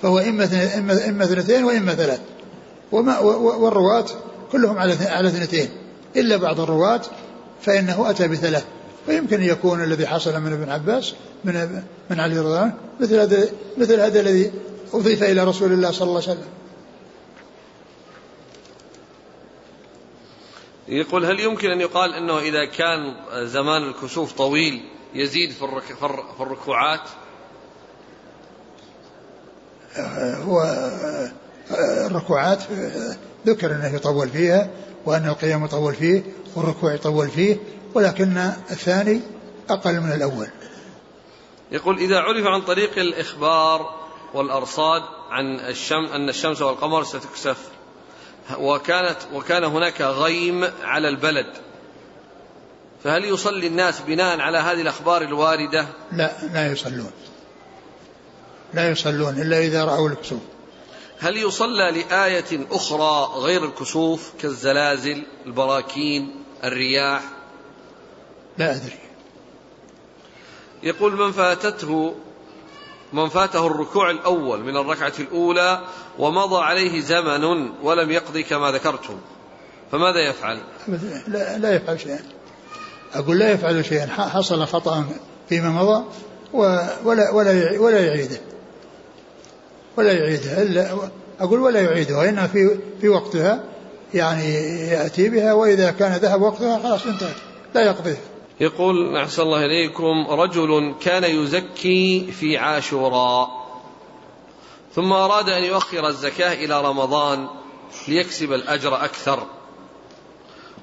[0.01, 2.19] فهو إما إما إما اثنتين وإما ثلاث.
[2.91, 4.05] وما والرواة
[4.51, 5.69] كلهم على على اثنتين.
[6.15, 7.01] إلا بعض الرواة
[7.61, 8.65] فإنه أتى بثلاث.
[9.07, 11.13] ويمكن يكون الذي حصل من ابن عباس
[11.45, 13.45] من من علي رضي الله عنه مثل هذا
[13.77, 14.51] مثل هذا الذي
[14.93, 16.49] أضيف إلى رسول الله صلى الله عليه وسلم.
[20.87, 23.15] يقول هل يمكن أن يقال أنه إذا كان
[23.47, 25.81] زمان الكسوف طويل يزيد في
[26.35, 27.01] في الركوعات؟
[30.45, 30.61] هو
[32.05, 32.63] الركوعات
[33.47, 34.69] ذكر أنه يطول فيها
[35.05, 36.23] وأن القيام يطول فيه
[36.55, 37.57] والركوع يطول فيه
[37.93, 38.37] ولكن
[38.71, 39.21] الثاني
[39.69, 40.47] أقل من الأول.
[41.71, 47.57] يقول إذا عرف عن طريق الإخبار والأرصاد عن الشمس أن الشمس والقمر ستكسف.
[48.59, 51.47] وكانت وكان هناك غيم على البلد.
[53.03, 57.11] فهل يصلي الناس بناء على هذه الأخبار الواردة؟ لا لا يصلون.
[58.73, 60.41] لا يصلون إلا إذا رأوا الكسوف.
[61.19, 67.23] هل يصلى لآية أخرى غير الكسوف كالزلازل البراكين الرياح؟
[68.57, 68.99] لا أدري.
[70.83, 72.15] يقول من فاتته
[73.15, 75.79] من فاته الركوع الأول من الركعة الأولى
[76.19, 79.17] ومضى عليه زمن ولم يقضي كما ذكرتم.
[79.91, 80.59] فماذا يفعل؟
[81.27, 82.19] لا, لا يفعل شيئا.
[83.13, 84.07] أقول لا يفعل شيئا.
[84.07, 85.05] حصل خطأ
[85.49, 86.05] فيما مضى
[86.53, 88.37] ولا ولا ولا يعيده.
[89.97, 90.97] ولا يعيدها إلا
[91.39, 93.63] أقول ولا يعيدها إنها في في وقتها
[94.13, 94.53] يعني
[94.89, 97.35] يأتي بها وإذا كان ذهب وقتها خلاص انتهت.
[97.75, 98.17] لا يقضيها
[98.59, 103.65] يقول أحسن الله إليكم رجل كان يزكي في عاشوراء.
[104.95, 107.47] ثم أراد أن يؤخر الزكاة إلى رمضان
[108.07, 109.47] ليكسب الأجر أكثر.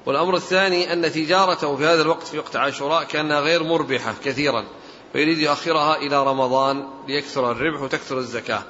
[0.05, 4.65] والأمر الثاني أن تجارته في هذا الوقت في وقت عاشوراء كانها غير مربحة كثيرا
[5.13, 8.63] فيريد يؤخرها إلى رمضان ليكثر الربح وتكثر الزكاة.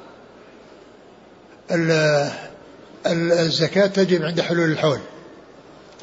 [3.05, 4.99] الزكاة تجب عند حلول الحول.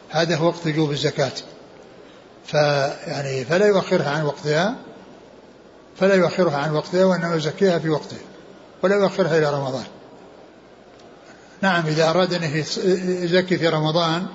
[0.09, 1.33] هذا هو وقت وجوب الزكاة.
[2.51, 4.77] فيعني فلا يؤخرها عن وقتها
[5.97, 8.19] فلا يؤخرها عن وقتها وإنما يزكيها في وقتها
[8.83, 9.85] ولا يؤخرها إلى رمضان.
[11.63, 12.65] نعم إذا أراد أن
[13.23, 14.27] يزكي في رمضان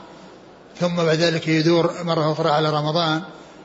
[0.79, 3.21] ثم بعد ذلك يدور مرة أخرى على رمضان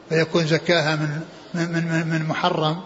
[0.08, 1.20] فيكون زكاها من
[1.54, 2.80] من من, من محرم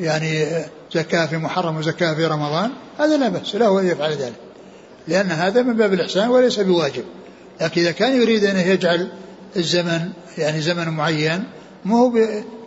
[0.00, 0.46] يعني
[0.94, 4.34] زكاها في محرم وزكاها في رمضان هذا لا بأس له أن يفعل ذلك
[5.08, 7.04] لأن هذا من باب الإحسان وليس بواجب
[7.60, 9.12] لكن إذا كان يريد أن يجعل
[9.56, 11.44] الزمن يعني زمن معين
[11.84, 12.12] ما هو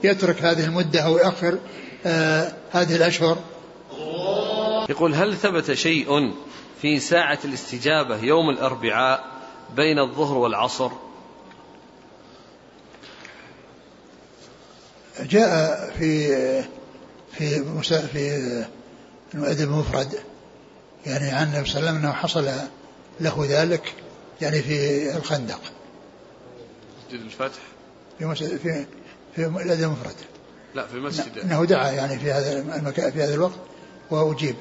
[0.04, 1.60] يترك هذه المدة أو يأخر
[2.06, 3.38] آه هذه الأشهر.
[4.90, 6.34] يقول هل ثبت شيء
[6.82, 9.24] في ساعة الاستجابة يوم الأربعاء
[9.76, 10.92] بين الظهر والعصر؟
[15.20, 16.28] جاء في
[17.32, 17.64] في
[18.14, 18.66] في
[19.34, 20.20] الأدب المفرد
[21.06, 22.52] يعني عن النبي صلى الله عليه وسلم أنه حصل
[23.20, 23.94] له ذلك
[24.42, 25.60] يعني في الخندق.
[27.14, 27.62] مسجد الفتح؟
[28.20, 28.86] في مسجد في
[29.36, 30.16] في الأدب المفرد.
[30.76, 33.56] لا في مسجد أنه دعا يعني في هذا المكان في هذا الوقت
[34.12, 34.56] وأجيب.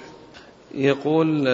[0.74, 1.48] يقول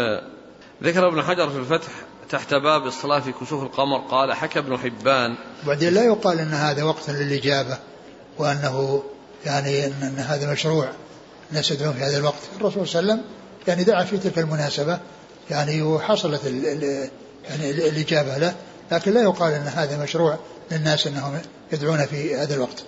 [0.83, 1.93] ذكر ابن حجر في الفتح
[2.31, 5.35] تحت باب الصلاة في كسوف القمر قال حكى ابن حبان.
[5.65, 7.79] وبعدين لا يقال أن هذا وقت للإجابة
[8.39, 9.03] وأنه
[9.45, 10.89] يعني أن, أن هذا مشروع
[11.51, 12.43] الناس يدعون في هذا الوقت.
[12.57, 13.35] الرسول صلى الله عليه وسلم
[13.69, 14.99] يعني دعا في تلك المناسبة
[15.51, 17.11] يعني وحصلت ال ال
[17.49, 18.55] يعني الإجابة له.
[18.93, 20.39] لكن لا يقال أن هذا مشروع
[20.71, 21.41] للناس أنهم
[21.73, 22.85] يدعون في هذا الوقت.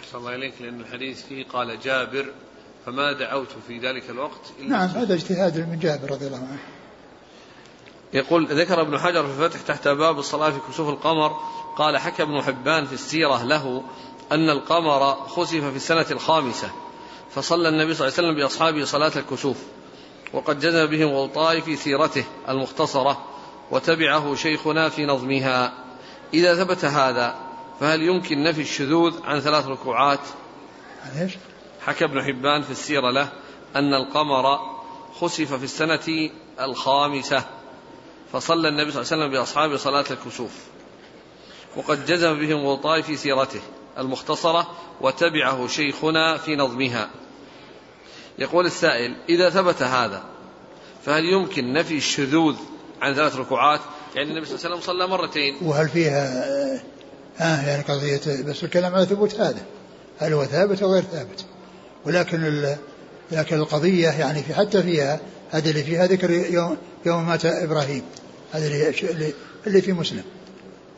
[0.00, 2.26] أحسن الله إليك لأن الحديث فيه قال جابر
[2.86, 6.58] فما دعوت في ذلك الوقت إلا نعم هذا اجتهاد من جابر رضي الله عنه.
[8.12, 11.36] يقول ذكر ابن حجر في الفتح تحت باب الصلاة في كسوف القمر
[11.76, 13.82] قال حكى ابن حبان في السيرة له
[14.32, 16.70] أن القمر خسف في السنة الخامسة
[17.30, 19.56] فصلى النبي صلى الله عليه وسلم بأصحابه صلاة الكسوف
[20.32, 23.24] وقد جزم بهم غلطاي في سيرته المختصرة
[23.72, 25.72] وتبعه شيخنا في نظمها.
[26.34, 27.34] إذا ثبت هذا
[27.80, 30.20] فهل يمكن نفي الشذوذ عن ثلاث ركوعات؟
[31.20, 31.32] إيش؟
[31.80, 33.32] حكى ابن حبان في السيرة له
[33.76, 34.58] أن القمر
[35.20, 37.44] خسف في السنة الخامسة
[38.32, 40.52] فصلى النبي صلى الله عليه وسلم بأصحابه صلاة الكسوف
[41.76, 43.60] وقد جزم بهم غلطاي في سيرته
[43.98, 44.70] المختصرة
[45.00, 47.10] وتبعه شيخنا في نظمها.
[48.38, 50.24] يقول السائل إذا ثبت هذا
[51.04, 52.56] فهل يمكن نفي الشذوذ
[53.02, 53.80] عن ثلاث ركوعات
[54.14, 55.56] يعني النبي صلى الله عليه وسلم صلى مرتين.
[55.62, 56.44] وهل فيها
[57.40, 59.62] آه يعني قضية بس الكلام على ثبوت هذا.
[60.18, 61.44] هل هو ثابت أو غير ثابت؟
[62.06, 62.64] ولكن
[63.32, 66.76] لكن القضية يعني في حتى فيها هذا اللي فيها ذكر يوم,
[67.06, 68.02] يوم مات إبراهيم.
[68.52, 69.32] هذا اللي,
[69.66, 70.24] اللي في مسلم.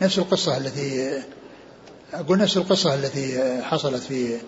[0.03, 1.23] نفس القصة التي
[2.15, 4.39] أقول نفس القصة التي حصلت في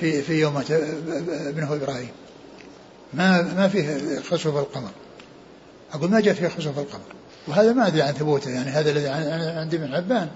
[0.00, 0.62] في في يوم
[1.48, 2.10] ابنه إبراهيم.
[3.14, 4.90] ما ما فيه خسوف القمر.
[5.92, 7.14] أقول ما جاء فيه خسوف القمر
[7.48, 9.08] وهذا ما أدري عن ثبوته يعني هذا الذي
[9.58, 10.30] عندي من حبان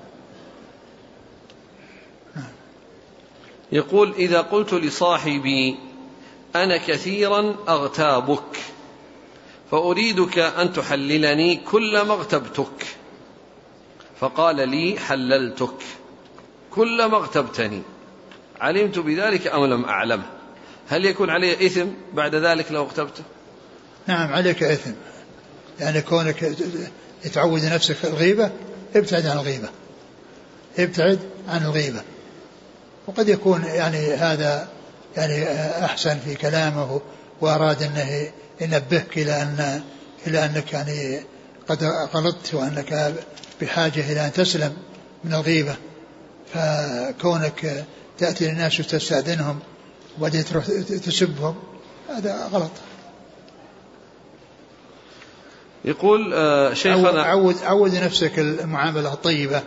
[3.73, 5.79] يقول إذا قلت لصاحبي
[6.57, 8.59] أنا كثيرا أغتابك
[9.71, 12.87] فأريدك أن تحللني كلما اغتبتك.
[14.21, 15.75] فقال لي حللتك
[16.71, 17.83] كلما اغتبتني.
[18.61, 20.23] علمت بذلك أم لم أعلم؟
[20.89, 23.23] هل يكون علي إثم بعد ذلك لو اغتبته
[24.07, 24.93] نعم عليك إثم.
[25.81, 26.53] يعني كونك
[27.33, 28.51] تعود نفسك الغيبة
[28.97, 29.69] ابتعد عن الغيبة.
[30.79, 31.19] ابتعد
[31.49, 32.03] عن الغيبة.
[33.07, 34.69] وقد يكون يعني هذا
[35.17, 35.45] يعني
[35.85, 37.01] أحسن في كلامه
[37.41, 39.83] وأراد أنه ينبهك إلى أن
[40.27, 41.21] إلى أنك يعني
[41.69, 43.15] قد غلطت وأنك
[43.61, 44.77] بحاجة إلى أن تسلم
[45.25, 45.77] من الغيبة.
[46.55, 47.85] فكونك
[48.19, 49.59] تأتي للناس وتستأذنهم
[50.19, 50.67] وبعدين تروح
[51.07, 51.55] تسبهم
[52.09, 52.71] هذا غلط.
[55.85, 59.63] يقول آه، شيخنا عود عود نفسك المعاملة الطيبة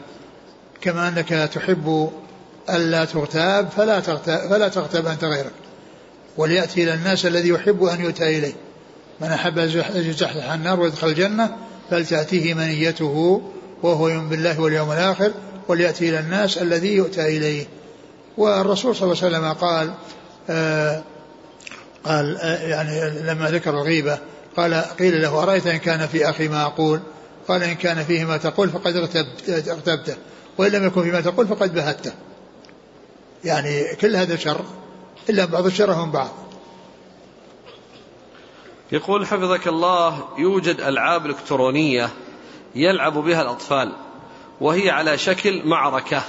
[0.81, 2.11] كما أنك تحب
[2.69, 5.51] ألا تغتاب فلا تغتاب, فلا تغتاب أنت غيرك.
[6.37, 8.53] وليأتي إلى الناس الذي يحب أن يؤتى إليه.
[9.21, 11.55] من أحب أن يزحزح النار ويدخل الجنة
[11.89, 13.41] فلتأتيه منيته
[13.83, 15.31] وهو يؤمن بالله واليوم الآخر
[15.67, 17.65] وليأتي إلى الناس الذي يؤتى إليه.
[18.37, 19.93] والرسول صلى الله عليه وسلم قال
[20.49, 21.03] آه
[22.03, 24.19] قال آه يعني لما ذكر الغيبة
[24.57, 26.99] قال قيل له أرأيت إن كان في أخي ما أقول؟
[27.47, 28.95] قال إن كان فيه ما تقول فقد
[29.47, 30.15] اغتبته
[30.57, 32.13] وإن لم يكن فيما تقول فقد بهته.
[33.43, 34.61] يعني كل هذا شر
[35.29, 36.31] إلا بعض من بعض.
[38.91, 42.09] يقول حفظك الله يوجد ألعاب إلكترونية
[42.75, 43.93] يلعب بها الأطفال
[44.61, 46.23] وهي على شكل معركة.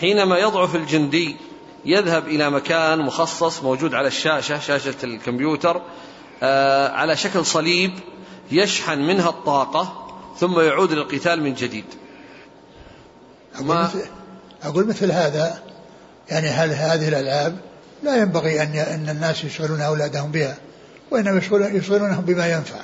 [0.00, 1.36] حينما يضعف الجندي
[1.84, 5.82] يذهب إلى مكان مخصص موجود على الشاشة شاشة الكمبيوتر
[6.92, 7.92] على شكل صليب
[8.50, 11.84] يشحن منها الطاقة ثم يعود للقتال من جديد.
[13.54, 13.98] أقول, مثل,
[14.62, 15.62] أقول مثل هذا
[16.30, 17.56] يعني هل هذه الألعاب
[18.02, 20.56] لا ينبغي أن أن الناس يشغلون أولادهم بها
[21.10, 21.40] وإنما
[21.72, 22.80] يشغلونهم بما ينفع.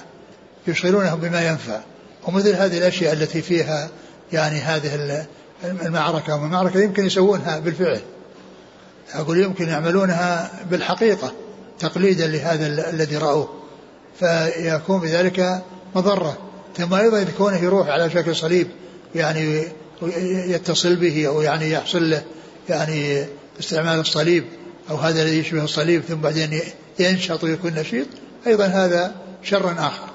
[0.67, 1.81] يشغلونهم بما ينفع.
[2.27, 3.89] ومثل هذه الأشياء التي فيها
[4.33, 5.27] يعني هذه
[5.65, 8.01] المعركة والمعركة يمكن يسوونها بالفعل.
[9.15, 11.33] أقول يمكن يعملونها بالحقيقة.
[11.79, 13.49] تقليدا لهذا الذي رأوه
[14.19, 15.63] فيكون بذلك
[15.95, 16.39] مضرة.
[16.77, 18.69] ثم أيضا كونه يروح على شكل صليب
[19.15, 19.65] يعني
[20.49, 22.23] يتصل به أو يعني يحصل له
[22.69, 23.27] يعني
[23.61, 24.45] استعمال الصليب
[24.91, 26.61] أو هذا الذي يشبه الصليب ثم بعدين
[26.99, 28.07] ينشط ويكون نشيط
[28.47, 30.09] أيضا هذا شر آخر.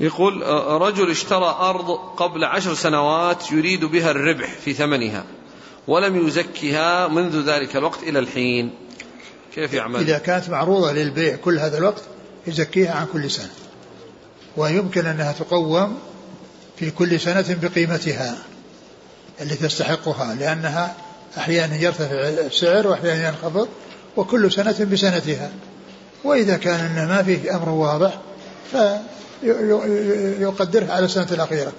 [0.00, 0.42] يقول
[0.82, 5.24] رجل اشترى أرض قبل عشر سنوات يريد بها الربح في ثمنها.
[5.88, 8.70] ولم يزكها منذ ذلك الوقت إلى الحين.
[9.54, 12.02] كيف يعمل؟ إذا كانت معروضة للبيع كل هذا الوقت
[12.46, 13.50] يزكيها عن كل سنة.
[14.56, 15.98] ويمكن أنها تقوم
[16.76, 18.38] في كل سنة بقيمتها
[19.40, 20.94] اللي تستحقها لأنها
[21.38, 23.68] أحيانا يرتفع السعر وأحيانا ينخفض
[24.16, 25.50] وكل سنة بسنتها.
[26.24, 28.18] وإذا كان أنه ما فيه أمر واضح
[29.42, 31.72] فيقدرها على السنة الأخيرة.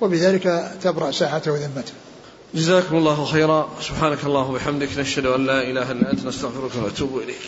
[0.00, 1.92] وبذلك تبرأ ساحته وذمته.
[2.54, 3.68] جزاكم الله خيرا.
[3.80, 7.42] سبحانك اللهم وبحمدك نشهد أن لا إله إلا أنت نستغفرك ونتوب إليك.